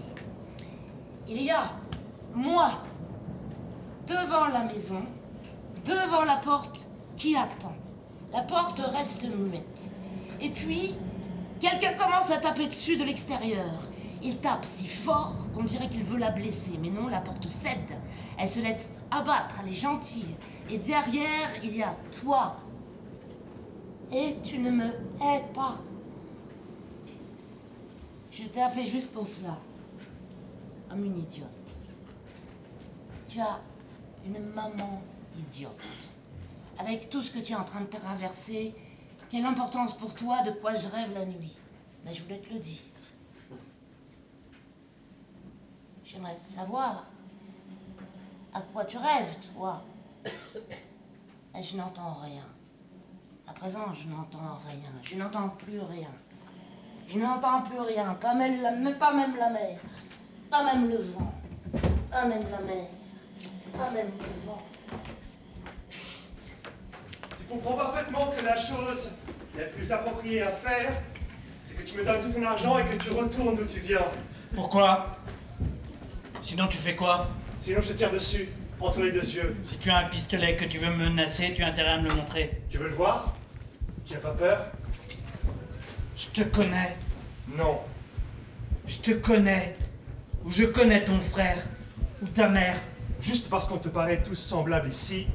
[1.28, 1.64] Il y a,
[2.36, 2.70] moi,
[4.05, 5.01] devant la maison,
[5.84, 6.88] devant la porte,
[7.18, 7.74] qui attend.
[8.34, 9.92] La porte reste muette.
[10.40, 10.96] Et puis,
[11.60, 13.72] quelqu'un commence à taper dessus de l'extérieur.
[14.24, 16.78] Il tape si fort qu'on dirait qu'il veut la blesser.
[16.82, 17.78] Mais non, la porte cède.
[18.38, 20.36] Elle se laisse abattre, elle est gentille.
[20.70, 22.58] Et derrière, il y a toi.
[24.14, 25.78] Et tu ne me hais pas.
[28.32, 29.58] Je t'ai appelé juste pour cela.
[30.90, 31.48] Comme une idiote.
[33.28, 33.60] Tu as
[34.26, 35.02] une maman
[35.38, 35.72] idiote.
[36.82, 38.74] Avec tout ce que tu es en train de traverser,
[39.30, 41.56] quelle importance pour toi de quoi je rêve la nuit.
[42.04, 42.80] Mais je voulais te le dire.
[46.04, 47.06] J'aimerais savoir
[48.52, 49.84] à quoi tu rêves, toi.
[51.54, 52.46] Mais je n'entends rien.
[53.48, 54.90] À présent, je n'entends rien.
[55.04, 56.10] Je n'entends plus rien.
[57.08, 58.16] Je n'entends plus rien.
[58.16, 59.78] Pas même, la, même- pas même la mer.
[60.50, 61.32] Pas même le vent.
[62.12, 62.88] Amène la mer.
[63.80, 64.62] Amène le vent.
[67.52, 69.10] Comprends parfaitement que la chose
[69.58, 70.89] la plus appropriée à faire,
[71.64, 74.06] c'est que tu me donnes tout ton argent et que tu retournes d'où tu viens.
[74.56, 75.18] Pourquoi?
[76.41, 77.28] Sinon tu fais quoi?
[77.60, 78.47] Sinon, je te tire dessus,
[78.80, 79.56] entre les deux yeux.
[79.66, 82.08] Si tu as un pistolet que tu veux me menacer, tu as intérêt à me
[82.08, 82.64] le montrer.
[82.70, 83.36] Tu veux le voir?
[84.06, 84.72] Tu n'as pas peur?
[86.16, 86.97] Je te connais.
[87.56, 87.82] Non.
[88.88, 89.76] Je te connais.
[90.45, 91.58] Ou je connais ton frère.
[92.24, 92.78] Ou ta mère.
[93.20, 95.28] Juste parce qu'on te paraît tous semblables ici,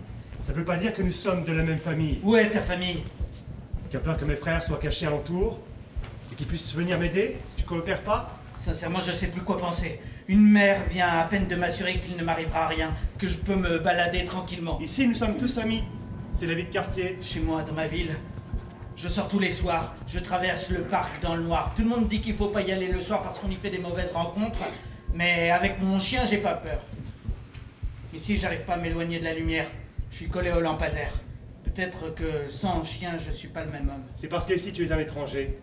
[0.46, 2.20] ça ne veut pas dire que nous sommes de la même famille.
[2.22, 3.02] Où est ta famille?
[3.90, 5.58] Tu as peur que mes frères soient cachés alentour
[6.30, 10.00] et qu'ils puissent venir m'aider si tu coopères pas Sincèrement, je sais plus quoi penser.
[10.28, 13.80] Une mère vient à peine de m'assurer qu'il ne m'arrivera rien, que je peux me
[13.80, 14.78] balader tranquillement.
[14.80, 15.82] Ici, nous sommes tous amis.
[16.32, 17.18] C'est la vie de quartier.
[17.20, 18.14] Chez moi, dans ma ville,
[18.94, 21.72] je sors tous les soirs, je traverse le parc dans le noir.
[21.74, 23.70] Tout le monde dit qu'il faut pas y aller le soir parce qu'on y fait
[23.70, 24.62] des mauvaises rencontres,
[25.12, 26.78] mais avec mon chien, j'ai pas peur.
[28.14, 29.66] Ici, j'arrive pas à m'éloigner de la lumière.
[30.10, 31.12] Je suis collé au lampadaire.
[31.64, 34.04] Peut-être que sans chien, je suis pas le même homme.
[34.14, 35.58] C'est parce qu'ici, tu es un étranger.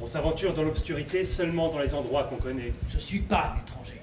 [0.00, 2.72] On s'aventure dans l'obscurité seulement dans les endroits qu'on connaît.
[2.88, 4.00] Je suis pas un étranger.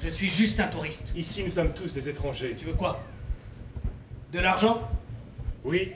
[0.00, 1.12] Je suis juste un touriste.
[1.14, 2.54] Ici, nous sommes tous des étrangers.
[2.56, 3.00] Tu veux quoi?
[4.32, 4.88] De l'argent?
[5.64, 5.92] Oui,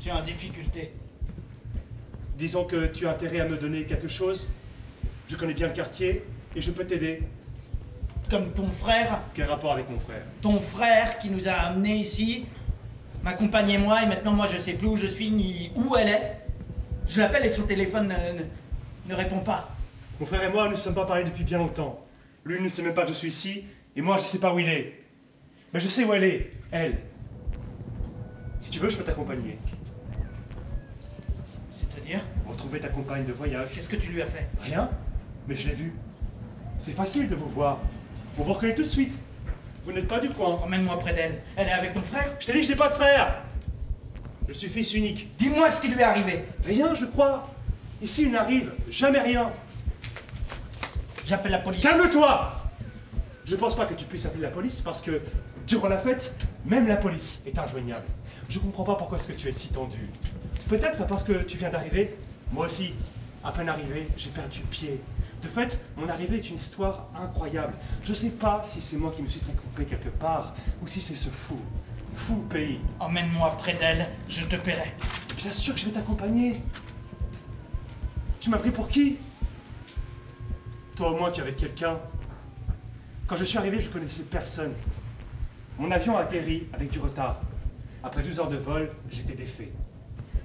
[0.00, 0.92] Tu es en difficulté.
[2.38, 4.46] disons que tu as intérêt à me donner quelque chose.
[5.26, 6.22] Je connais bien le quartier
[6.54, 7.22] et je peux t'aider.
[8.30, 10.22] Comme ton frère, Quel rapport avec mon frère?
[10.40, 12.46] Ton frère qui nous a amenés ici,
[13.22, 15.94] ma compagne et moi, et maintenant moi je sais plus où je suis ni où
[15.96, 16.32] elle est.
[17.06, 18.44] Je l'appelle et son téléphone ne, ne-
[19.08, 19.70] ne répond pas.
[20.18, 22.00] Mon frère et moi, nous ne sommes pas parlé depuis bien longtemps.
[22.44, 23.64] Lui ne sait même pas que je suis ici,
[23.94, 25.00] et moi, je ne sais pas où il est.
[25.72, 26.98] Mais je sais où elle est, elle.
[28.58, 29.58] Si tu veux, je peux t'accompagner.
[31.70, 33.70] C'est-à-dire, Retrouver ta compagne de voyage.
[33.74, 34.48] qu'est-ce que tu lui as fait?
[34.62, 34.88] Rien,
[35.46, 35.92] mais je l'ai vue.
[36.78, 37.78] C'est facile de vous voir.
[38.38, 39.18] On vous reconnaît tout de suite.
[39.84, 40.58] Vous n'êtes pas du coin.
[40.62, 41.34] Emmène-moi près d'elle.
[41.56, 43.42] Elle est avec ton frère Je t'ai dit que je n'ai pas de frère
[44.48, 45.34] Je suis fils unique.
[45.36, 46.44] Dis-moi ce qui lui est arrivé.
[46.64, 47.48] Rien, je crois.
[48.02, 49.50] Ici, il n'arrive jamais rien.
[51.26, 51.82] J'appelle la police.
[51.82, 52.52] Calme-toi
[53.44, 55.20] Je pense pas que tu puisses appeler la police parce que
[55.66, 56.34] durant la fête,
[56.64, 58.04] même la police est injoignable.
[58.48, 60.10] Je comprends pas pourquoi est-ce que tu es si tendu.
[60.68, 62.16] Peut-être parce que tu viens d'arriver.
[62.52, 62.92] Moi aussi,
[63.42, 65.00] à peine arrivé, j'ai perdu pied.
[65.46, 67.74] De fait, mon arrivée est une histoire incroyable.
[68.02, 71.14] Je sais pas si c'est moi qui me suis trompé quelque part ou si c'est
[71.14, 71.56] ce fou,
[72.16, 72.80] fou pays.
[72.98, 74.92] Emmène-moi près d'elle, je te paierai.
[75.36, 76.60] Bien sûr que je vais t'accompagner.
[78.40, 79.18] Tu m'as pris pour qui?
[80.96, 81.96] Toi au moins tu es avec quelqu'un.
[83.28, 84.72] Quand je suis arrivé, je connaissais personne.
[85.78, 87.40] Mon avion a atterri avec du retard.
[88.02, 89.70] Après 12 heures de vol, j'étais défait.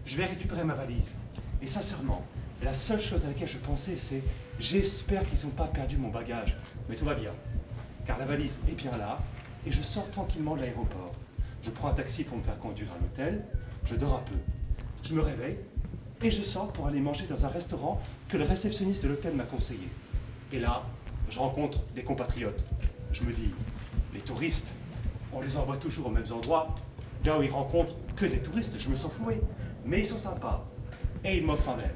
[0.06, 1.12] Je vais récupérer ma valise.
[1.60, 2.24] Et sincèrement,
[2.62, 4.22] la seule chose à laquelle je pensais, c'est
[4.62, 6.56] j'espère qu'ils n'ont pas perdu mon bagage.
[6.88, 7.32] Mais tout va bien.
[8.06, 9.20] Car la valise est bien là,
[9.66, 11.14] et je sors tranquillement de l'aéroport.
[11.64, 13.44] Je prends un taxi pour me faire conduire à l'hôtel.
[13.86, 14.36] Je dors un peu.
[15.04, 15.58] Je me réveille
[16.24, 19.44] et je sors pour aller manger dans un restaurant que le réceptionniste de l'hôtel m'a
[19.44, 19.90] conseillé.
[20.52, 20.84] Et là,
[21.30, 22.64] je rencontre des compatriotes.
[23.12, 23.50] Je me dis,
[24.14, 24.72] les touristes,
[25.34, 26.76] on les envoie toujours aux mêmes endroits,
[27.26, 29.42] là où ils rencontrent que des touristes, je me sens floué.
[29.86, 30.66] Mais ils sont sympas.
[31.24, 31.94] Et ils m'offrent un verre.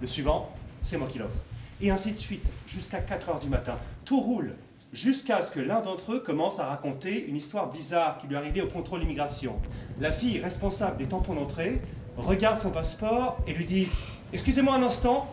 [0.00, 1.36] Le suivant, c'est moi qui l'offre.
[1.80, 3.74] Et ainsi de suite, jusqu'à 4 heures du matin.
[4.04, 4.54] Tout roule.
[4.92, 8.62] Jusqu'à ce que l'un d'entre eux commence à raconter une histoire bizarre qui lui arrivée
[8.62, 9.60] au contrôle immigration.
[10.00, 11.82] La fille responsable des tampons d'entrée
[12.16, 13.88] regarde son passeport et lui dit
[14.32, 15.28] Excusez-moi un instant,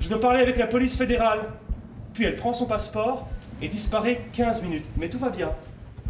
[0.00, 1.40] je dois parler avec la police fédérale.
[2.14, 3.28] Puis elle prend son passeport
[3.60, 4.86] et disparaît 15 minutes.
[4.96, 5.52] Mais tout va bien,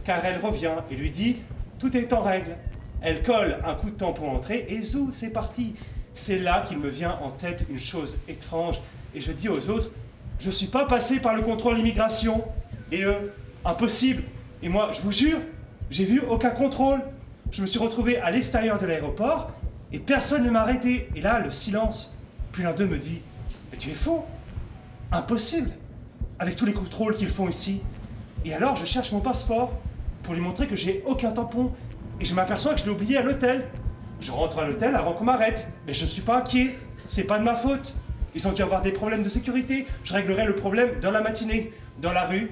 [0.04, 1.38] car elle revient et lui dit
[1.80, 2.56] Tout est en règle.
[3.00, 5.74] Elle colle un coup de tampon entrée et zou, c'est parti.
[6.14, 8.80] C'est là qu'il me vient en tête une chose étrange
[9.18, 9.90] et je dis aux autres
[10.38, 12.44] Je suis pas passé par le contrôle immigration.
[12.92, 13.32] Et eux
[13.64, 14.22] Impossible.
[14.62, 15.38] Et moi, je vous jure,
[15.90, 17.00] j'ai vu aucun contrôle.
[17.50, 19.50] Je me suis retrouvé à l'extérieur de l'aéroport
[19.92, 21.08] et personne ne m'a arrêté.
[21.16, 22.14] Et là, le silence.
[22.52, 23.20] Puis l'un d'eux me dit
[23.72, 24.22] Mais tu es fou
[25.10, 25.70] Impossible
[26.38, 27.82] Avec tous les contrôles qu'ils font ici.
[28.44, 29.72] Et alors, je cherche mon passeport
[30.22, 31.72] pour lui montrer que j'ai aucun tampon.
[32.20, 33.66] Et je m'aperçois que je l'ai oublié à l'hôtel.
[34.20, 35.68] Je rentre à l'hôtel avant qu'on m'arrête.
[35.88, 36.78] Mais je ne suis pas inquiet.
[37.08, 37.96] C'est pas de ma faute.
[38.34, 39.86] Ils ont dû avoir des problèmes de sécurité.
[40.04, 41.72] Je réglerai le problème dans la matinée.
[42.00, 42.50] Dans la rue,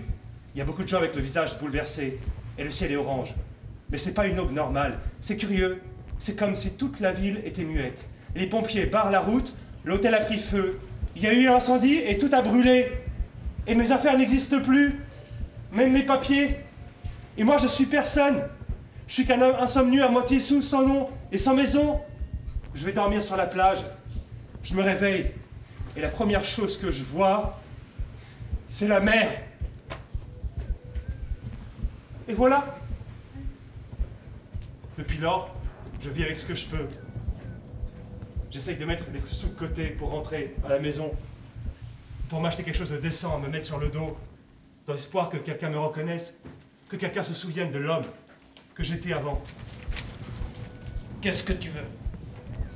[0.54, 2.18] il y a beaucoup de gens avec le visage bouleversé.
[2.58, 3.34] Et le ciel est orange.
[3.90, 4.98] Mais c'est pas une aube normale.
[5.20, 5.80] C'est curieux.
[6.18, 8.04] C'est comme si toute la ville était muette.
[8.34, 9.52] Les pompiers barrent la route.
[9.84, 10.78] L'hôtel a pris feu.
[11.14, 12.90] Il y a eu un incendie et tout a brûlé.
[13.66, 15.00] Et mes affaires n'existent plus.
[15.72, 16.56] Même mes papiers.
[17.38, 18.42] Et moi, je suis personne.
[19.06, 22.00] Je suis qu'un homme insomnu à moitié sous, sans nom et sans maison.
[22.74, 23.78] Je vais dormir sur la plage.
[24.64, 25.32] Je me réveille.
[25.96, 27.58] Et la première chose que je vois,
[28.68, 29.42] c'est la mer.
[32.28, 32.76] Et voilà.
[34.98, 35.54] Depuis lors,
[36.00, 36.86] je vis avec ce que je peux.
[38.50, 41.12] J'essaye de mettre des sous de côté pour rentrer à la maison,
[42.28, 44.16] pour m'acheter quelque chose de décent à me mettre sur le dos,
[44.86, 46.34] dans l'espoir que quelqu'un me reconnaisse,
[46.90, 48.04] que quelqu'un se souvienne de l'homme
[48.74, 49.42] que j'étais avant.
[51.22, 51.86] Qu'est-ce que tu veux?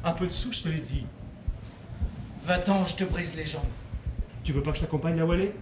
[0.05, 1.07] Un peu de sous, je te l'ai dit.
[2.43, 3.63] Va-t'en, je te brise les jambes.
[4.43, 5.55] Tu veux pas que je t'accompagne là où elle est?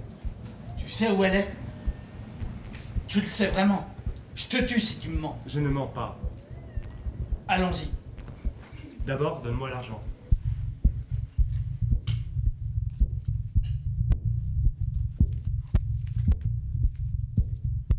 [0.77, 1.49] Tu sais où elle est?
[3.09, 3.89] Tu le sais vraiment?
[4.35, 5.39] Je te tue si tu me mens.
[5.47, 6.19] Je ne mens pas.
[7.49, 7.91] Allons-y.
[9.07, 10.03] D'abord, donne-moi l'argent.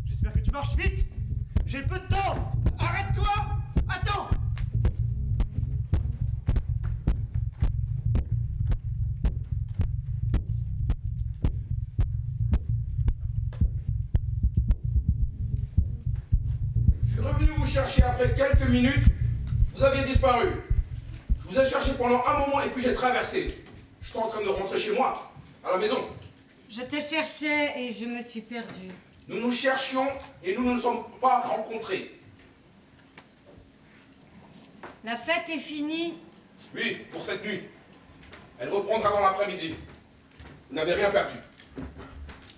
[0.06, 1.06] J'espère que tu marches vite
[1.66, 3.28] J'ai peu de temps Arrête-toi
[3.88, 4.28] Attends
[18.20, 19.06] après quelques minutes.
[19.74, 20.48] Vous aviez disparu.
[21.42, 23.64] Je vous ai cherché pendant un moment et puis j'ai traversé.
[24.02, 25.30] Je suis en train de rentrer chez moi,
[25.64, 25.98] à la maison.
[26.68, 28.90] Je te cherchais et je me suis perdue.
[29.26, 30.06] Nous nous cherchions
[30.44, 32.20] et nous ne nous sommes pas rencontrés.
[35.02, 36.18] La fête est finie.
[36.74, 37.62] Oui, pour cette nuit.
[38.58, 39.74] Elle reprendra dans l'après-midi.
[40.68, 41.36] Vous n'avez rien perdu.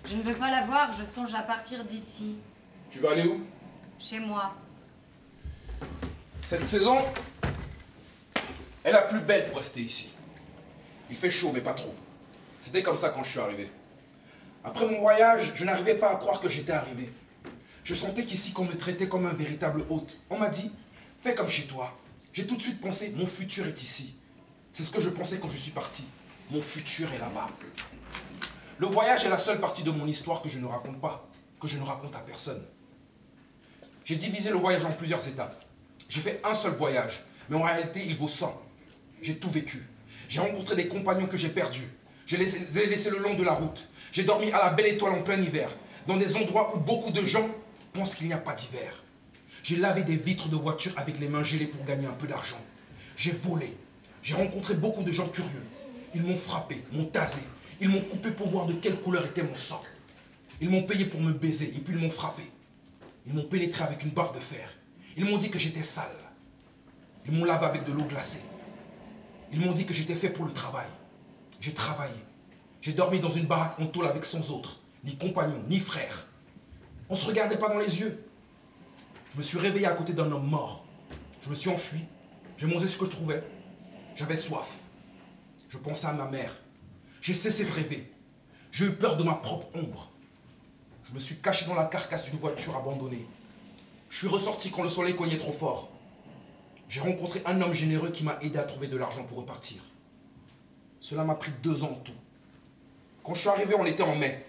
[0.05, 2.35] Je ne veux pas la voir, je songe à partir d'ici,
[2.89, 3.41] Tu vas aller où?
[3.97, 4.53] Chez moi.
[6.45, 6.97] Cette saison
[8.83, 10.11] est la plus belle pour rester ici.
[11.09, 11.95] Il fait chaud, mais pas trop.
[12.59, 13.71] C'était comme ça quand je suis arrivé.
[14.63, 17.11] Après mon voyage, je n'arrivais pas à croire que j'étais arrivé.
[17.85, 20.17] Je sentais qu'ici, qu'on me traitait comme un véritable hôte.
[20.29, 20.69] On m'a dit,
[21.21, 21.97] fais comme chez toi.
[22.33, 24.17] J'ai tout de suite pensé, mon futur est ici.
[24.73, 26.05] C'est ce que je pensais quand je suis parti.
[26.51, 27.49] Mon futur est là-bas.
[28.79, 31.25] Le voyage est la seule partie de mon histoire que je ne raconte pas,
[31.61, 32.63] que je ne raconte à personne.
[34.03, 35.63] J'ai divisé le voyage en plusieurs étapes.
[36.13, 38.61] J'ai fait un seul voyage, mais en réalité, il vaut 100.
[39.23, 39.81] J'ai tout vécu.
[40.29, 41.87] J'ai rencontré des compagnons que j'ai perdus.
[42.27, 43.89] Je les ai laissés le long de la route.
[44.11, 45.69] J'ai dormi à la belle étoile en plein hiver,
[46.05, 47.49] dans des endroits où beaucoup de gens
[47.93, 49.03] pensent qu'il n'y a pas d'hiver.
[49.63, 52.61] J'ai lavé des vitres de voitures avec les mains gelées pour gagner un peu d'argent.
[53.17, 53.75] J'ai volé.
[54.21, 55.65] J'ai rencontré beaucoup de gens curieux.
[56.13, 57.41] Ils m'ont frappé, m'ont tasé.
[57.81, 59.81] Ils m'ont coupé pour voir de quelle couleur était mon sang.
[60.61, 62.43] Ils m'ont payé pour me baiser et puis ils m'ont frappé.
[63.25, 64.69] Ils m'ont pénétré avec une barre de fer.
[65.15, 66.07] Ils m'ont dit que j'étais sale.
[67.25, 68.43] Ils m'ont lavé avec de l'eau glacée.
[69.51, 70.87] Ils m'ont dit que j'étais fait pour le travail.
[71.59, 72.15] J'ai travaillé.
[72.81, 76.27] J'ai dormi dans une baraque en tôle avec sans autre, ni compagnon, ni frère.
[77.09, 78.25] On ne se regardait pas dans les yeux.
[79.31, 80.85] Je me suis réveillé à côté d'un homme mort.
[81.41, 81.99] Je me suis enfui.
[82.57, 83.43] J'ai mangé ce que je trouvais.
[84.15, 84.67] J'avais soif.
[85.69, 86.53] Je pensais à ma mère.
[87.21, 88.11] J'ai cessé de rêver.
[88.71, 90.11] J'ai eu peur de ma propre ombre.
[91.03, 93.27] Je me suis caché dans la carcasse d'une voiture abandonnée.
[94.13, 95.89] Je suis ressorti quand le soleil cognait trop fort.
[96.87, 99.81] J'ai rencontré un homme généreux qui m'a aidé à trouver de l'argent pour repartir.
[100.99, 102.13] Cela m'a pris deux ans en tout.
[103.23, 104.45] Quand je suis arrivé, on était en mai.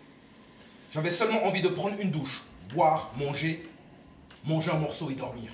[0.93, 2.43] J'avais seulement envie de prendre une douche,
[2.75, 3.67] boire, manger,
[4.45, 5.51] manger un morceau et dormir.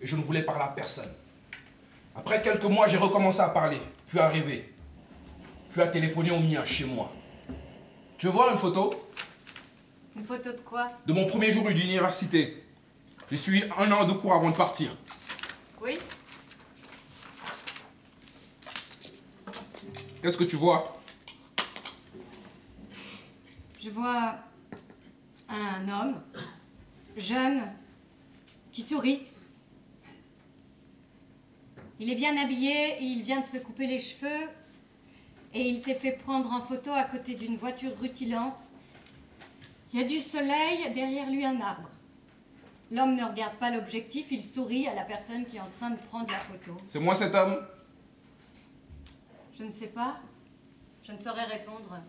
[0.00, 1.12] Et je ne voulais parler à personne.
[2.14, 4.72] Après quelques mois, j'ai recommencé à parler, puis à rêver,
[5.72, 7.12] puis à téléphoner au mien chez moi.
[8.16, 8.94] Tu veux voir une photo?
[10.16, 10.90] Une photo de quoi?
[11.06, 12.62] De mon premier jour d'université
[13.30, 14.90] J'ai suivi un an de cours avant de partir.
[15.82, 15.98] Oui
[20.22, 21.00] Qu'est-ce que tu vois?
[23.80, 24.36] Je vois
[25.48, 26.22] un homme,
[27.16, 27.72] jeune,
[28.72, 29.22] qui sourit.
[31.98, 34.48] Il est bien habillé, il vient de se couper les cheveux
[35.52, 38.58] et il s'est fait prendre en photo à côté d'une voiture rutilante.
[39.92, 41.88] Il y a du soleil, derrière lui un arbre.
[42.92, 45.96] L'homme ne regarde pas l'objectif, il sourit à la personne qui est en train de
[46.08, 46.80] prendre la photo.
[46.86, 47.66] C'est moi cet homme
[49.58, 50.20] Je ne sais pas,
[51.02, 52.00] je ne saurais répondre.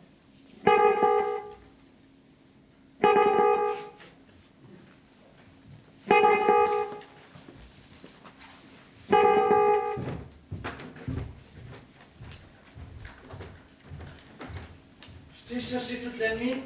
[15.33, 16.61] Je t'ai cherché toute la nuit.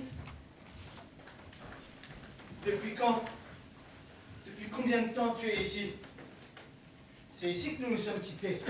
[2.65, 3.23] Depuis quand?
[4.71, 5.91] Combien de temps tu es ici
[7.33, 8.61] C'est ici que nous nous sommes quittés.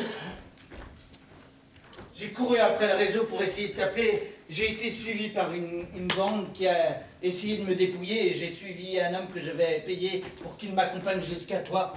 [2.15, 4.33] J'ai couru après le réseau pour essayer de t'appeler.
[4.49, 5.85] J'ai été suivi par une,
[6.15, 9.81] bande qui a essayé de me dépouiller et j'ai suivi un homme que je vais
[9.85, 11.93] payer pour qu'il m'accompagne jusqu'à toi.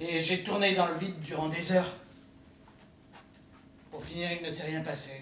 [0.00, 1.96] Et j'ai tourné dans le vide durant des heures.
[3.90, 5.12] Pour finir, il ne s'est rien passé.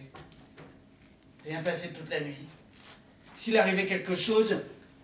[1.44, 2.46] Rien passé toute la nuit.
[3.36, 4.60] S'il arrivait quelque chose,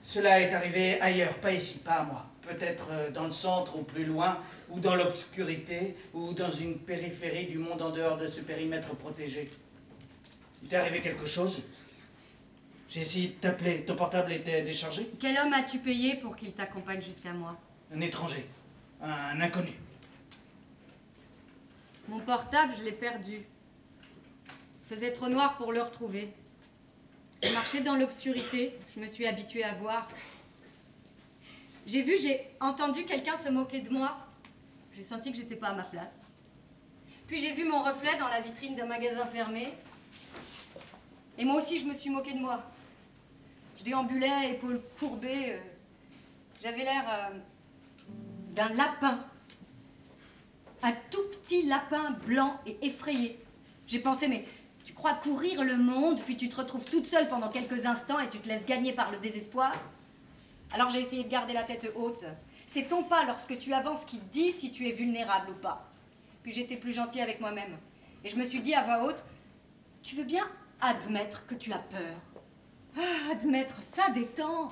[0.09, 2.24] Cela est arrivé ailleurs, pas ici, pas à moi.
[2.40, 4.38] Peut-être euh, dans le centre ou plus loin,
[4.70, 9.50] ou dans l'obscurité, ou dans une périphérie du monde en dehors de ce périmètre protégé.
[10.62, 11.61] Il t'est arrivé quelque chose?
[12.88, 15.11] J'ai essayé de t'appeler, ton portable était déchargé?
[15.20, 17.59] Quel homme as-tu payé pour qu'il t'accompagne jusqu'à moi?
[17.94, 18.46] Un étranger,
[19.02, 19.74] un inconnu.
[22.09, 23.42] Mon portable, je l'ai perdu.
[24.46, 26.30] Il faisait trop noir pour le retrouver.
[27.42, 30.11] Je marchais dans l'obscurité, je me suis habituée à voir.
[31.86, 34.16] J'ai vu, j'ai entendu quelqu'un se moquer de moi.
[34.96, 36.24] J'ai senti que j'étais pas à ma place.
[37.28, 39.68] Puis j'ai vu mon reflet dans la vitrine d'un magasin fermé.
[41.38, 42.61] Et moi aussi, je me suis moquée de moi.
[43.78, 45.53] Je déambulais, épaules courbées.
[45.53, 45.61] euh,
[46.61, 47.38] J'avais l'air euh,
[48.57, 49.24] d'un lapin.
[50.82, 53.38] Un tout petit lapin blanc et effrayé.
[53.86, 54.44] J'ai pensé, mais
[54.89, 58.30] tu crois courir le monde, puis tu te retrouves toute seule pendant quelques instants et
[58.30, 59.70] tu te laisses gagner par le désespoir?
[60.72, 62.24] Alors j'ai essayé de garder la tête haute.
[62.66, 65.93] C'est ton pas lorsque tu avances qui dit si tu es vulnérable ou pas?
[66.43, 67.76] Puis j'étais plus gentille avec moi-même.
[68.24, 69.22] Et je me suis dit à voix haute,
[70.03, 70.49] tu veux bien
[70.80, 72.41] admettre que tu as peur?
[72.97, 74.70] Ah, admettre, ça détend.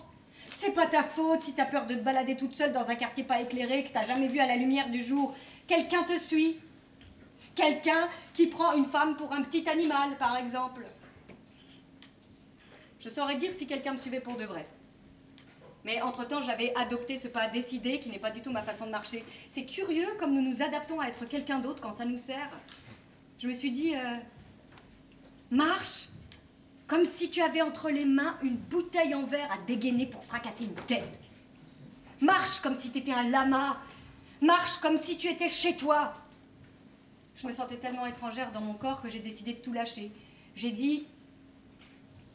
[0.48, 3.24] C'est pas ta faute si t'as peur de te balader toute seule dans un quartier
[3.24, 5.34] pas éclairé que t'as jamais vu à la lumière du jour.
[5.66, 6.56] Quelqu'un te suit.
[7.56, 10.84] Quelqu'un qui prend une femme pour un petit animal, par exemple.
[13.00, 14.68] Je saurais dire si quelqu'un me suivait pour de vrai.
[15.84, 18.90] Mais entre-temps, j'avais adopté ce pas décidé qui n'est pas du tout ma façon de
[18.90, 19.24] marcher.
[19.48, 22.50] C'est curieux comme nous nous adaptons à être quelqu'un d'autre quand ça nous sert.
[23.38, 24.16] Je me suis dit, euh,
[25.50, 26.08] marche
[26.86, 30.64] comme si tu avais entre les mains une bouteille en verre à dégainer pour fracasser
[30.64, 31.20] une tête.
[32.20, 33.78] Marche comme si tu étais un lama.
[34.42, 36.12] Marche comme si tu étais chez toi.
[37.36, 40.10] Je me sentais tellement étrangère dans mon corps que j'ai décidé de tout lâcher.
[40.54, 41.06] J'ai dit,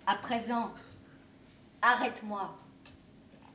[0.06, 0.72] à présent,
[1.82, 2.56] arrête-moi.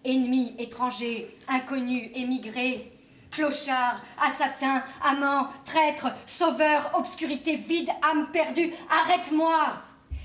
[0.04, 2.92] Ennemi, étranger, inconnu, émigré,
[3.30, 9.66] clochard, assassin, amant, traître, sauveur, obscurité, vide, âme perdue, arrête-moi.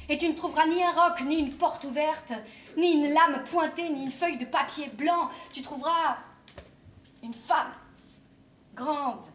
[0.10, 2.34] Et tu ne trouveras ni un roc, ni une porte ouverte,
[2.78, 5.30] ni une lame pointée, ni une feuille de papier blanc.
[5.54, 6.18] Tu trouveras
[7.22, 7.72] une femme,
[8.74, 9.26] grande,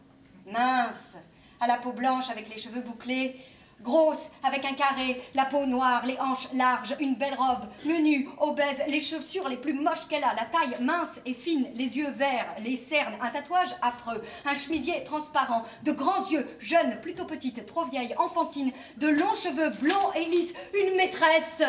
[0.51, 1.17] mince,
[1.61, 3.41] à la peau blanche avec les cheveux bouclés,
[3.83, 8.83] grosse avec un carré, la peau noire, les hanches larges, une belle robe, menue, obèse,
[8.89, 12.55] les chaussures les plus moches qu'elle a, la taille mince et fine, les yeux verts,
[12.61, 17.85] les cernes, un tatouage affreux, un chemisier transparent, de grands yeux, jeune, plutôt petite, trop
[17.85, 21.63] vieille, enfantine, de longs cheveux blonds et lisses, une maîtresse.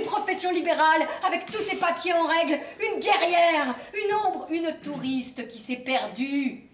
[0.00, 5.46] Une profession libérale avec tous ses papiers en règle, une guerrière, une ombre, une touriste
[5.46, 6.68] qui s'est perdue.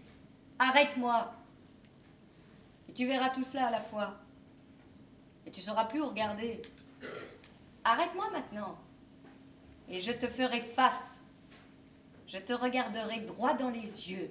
[0.59, 1.42] Arrête-moi.
[2.93, 4.21] Et tu verras tout cela à la fois.
[5.47, 6.61] Et tu sauras plus où regarder.
[7.85, 8.77] Arrête-moi maintenant.
[9.89, 11.23] Et je te ferai face.
[12.29, 14.31] Je te regarderai droit dans les yeux.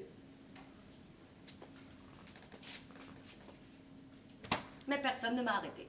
[4.87, 5.87] Mais personne ne m'a arrêté.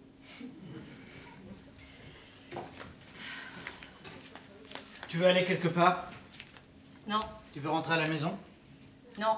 [5.09, 6.11] Tu veux aller quelque part?
[7.07, 7.21] Non,
[7.53, 8.35] Tu veux rentrer à la maison?
[9.19, 9.37] Non.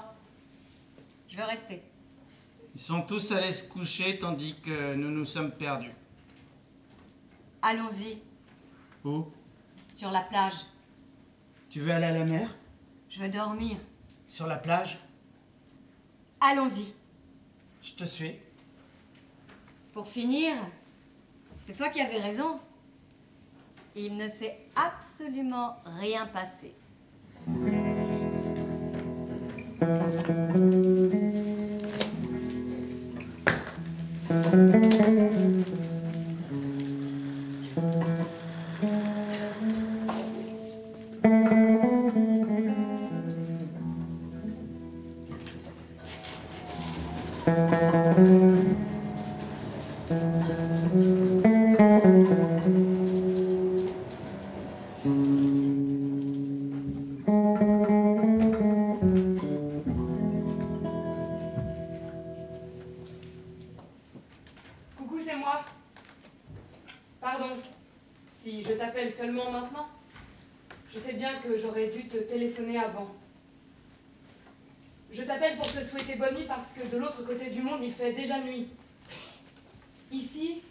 [1.27, 1.83] Je veux rester.
[2.75, 5.93] Ils sont tous allés se coucher tandis que nous nous sommes perdus.
[7.61, 8.19] Allons-y,
[9.05, 9.27] Où?
[9.93, 10.65] Sur la plage.
[11.69, 12.53] Tu veux aller à la mer?
[13.09, 13.77] Je veux dormir.
[14.27, 14.99] Sur la plage?
[16.41, 16.93] Allons-y.
[17.81, 18.35] Je te suis.
[19.93, 20.53] Pour finir,
[21.65, 22.59] c'est toi qui avais raison.
[23.95, 26.73] Il ne s'est absolument rien passé.
[69.25, 69.87] Seulement maintenant.
[70.93, 73.09] Je sais bien que j'aurais dû te téléphoner avant.
[75.11, 77.91] Je t'appelle pour te souhaiter bonne nuit parce que de l'autre côté du monde, il
[77.91, 78.67] fait déjà nuit.
[80.11, 80.61] Ici,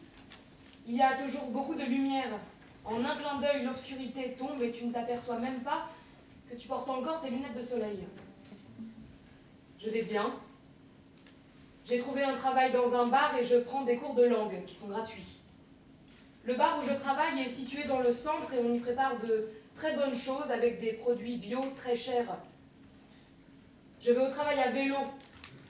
[0.86, 2.38] il y a toujours beaucoup de lumière.
[2.84, 5.88] En un clin d'œil, l'obscurité tombe et tu ne t'aperçois même pas
[6.48, 7.98] que tu portes encore tes lunettes de soleil.
[9.80, 10.32] Je vais bien.
[11.86, 14.76] J'ai trouvé un travail dans un bar et je prends des cours de langue qui
[14.76, 15.43] sont gratuits.
[16.47, 19.49] Le bar où je travaille est situé dans le centre et on y prépare de
[19.74, 22.36] très bonnes choses avec des produits bio très chers.
[23.99, 24.97] Je vais au travail à vélo.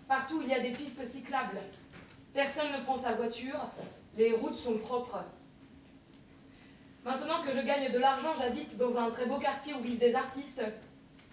[0.09, 1.61] Partout, il y a des pistes cyclables.
[2.33, 3.61] Personne ne prend sa voiture.
[4.16, 5.25] Les routes sont propres.
[7.05, 10.16] Maintenant que je gagne de l'argent, j'habite dans un très beau quartier où vivent des
[10.16, 10.62] artistes,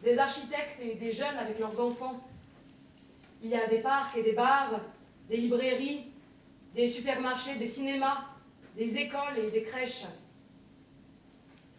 [0.04, 2.22] des architectes et des jeunes avec leurs enfants.
[3.42, 4.80] Il y a des parcs et des bars,
[5.30, 6.12] des librairies,
[6.76, 8.28] des supermarchés, des cinémas,
[8.76, 10.06] des écoles et des crèches.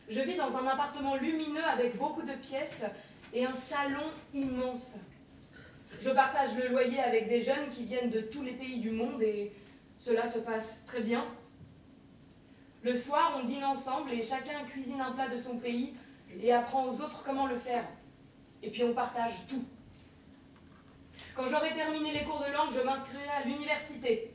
[0.08, 2.84] Je vis dans un appartement lumineux avec beaucoup de pièces
[3.32, 4.96] et un salon immense.
[6.00, 9.22] Je partage le loyer avec des jeunes qui viennent de tous les pays du monde
[9.22, 9.52] et
[9.98, 11.24] cela se passe très bien.
[12.82, 15.94] Le soir, on dîne ensemble et chacun cuisine un plat de son pays
[16.40, 17.84] et apprend aux autres comment le faire.
[18.62, 19.64] Et puis on partage tout.
[21.34, 24.34] Quand j'aurai terminé les cours de langue, je m'inscrirai à l'université.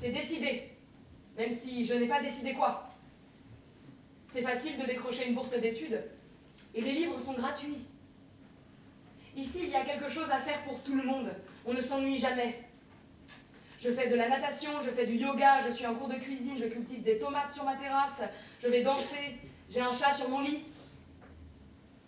[0.00, 0.70] C'est décidé,
[1.38, 2.90] même si je n'ai pas décidé quoi.
[4.26, 6.02] C'est facile de décrocher une bourse d'études
[6.74, 7.78] et les livres sont gratuits.
[9.36, 11.30] Ici, il y a quelque chose à faire pour tout le monde.
[11.64, 12.64] On ne s'ennuie jamais.
[13.78, 16.58] Je fais de la natation, je fais du yoga, je suis en cours de cuisine,
[16.58, 18.22] je cultive des tomates sur ma terrasse,
[18.60, 19.38] je vais danser,
[19.70, 20.64] j'ai un chat sur mon lit.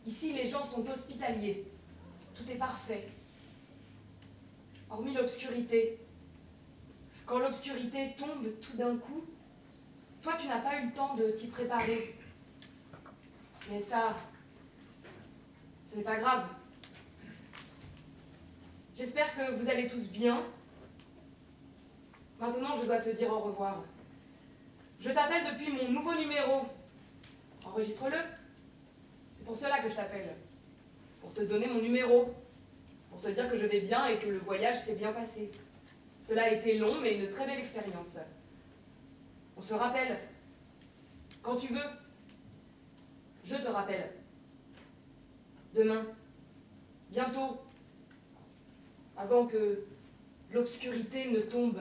[0.05, 1.65] Ici, les gens sont hospitaliers.
[2.35, 3.07] Tout est parfait.
[4.91, 6.01] Hormis l'obscurité.
[7.31, 9.25] Quand l'obscurité tombe tout d'un coup,
[10.21, 12.17] toi, tu n'as pas eu le temps de t'y préparer.
[13.71, 14.17] Mais ça,
[15.85, 16.49] ce n'est pas grave.
[18.97, 20.43] J'espère que vous allez tous bien.
[22.41, 23.85] Maintenant, je dois te dire au revoir.
[24.99, 26.63] Je t'appelle depuis mon nouveau numéro.
[27.65, 28.19] Enregistre-le.
[29.39, 30.35] C'est pour cela que je t'appelle.
[31.21, 32.35] Pour te donner mon numéro.
[33.09, 35.53] Pour te dire que je vais bien et que le voyage s'est bien passé.
[36.21, 38.19] Cela a été long, mais une très belle expérience.
[39.57, 40.19] On se rappelle.
[41.43, 41.89] Quand tu veux.
[43.45, 44.13] Je te rappelle.
[45.75, 46.05] Demain.
[47.11, 47.61] Bientôt
[49.17, 49.85] avant que
[50.53, 51.81] l'obscurité ne tombe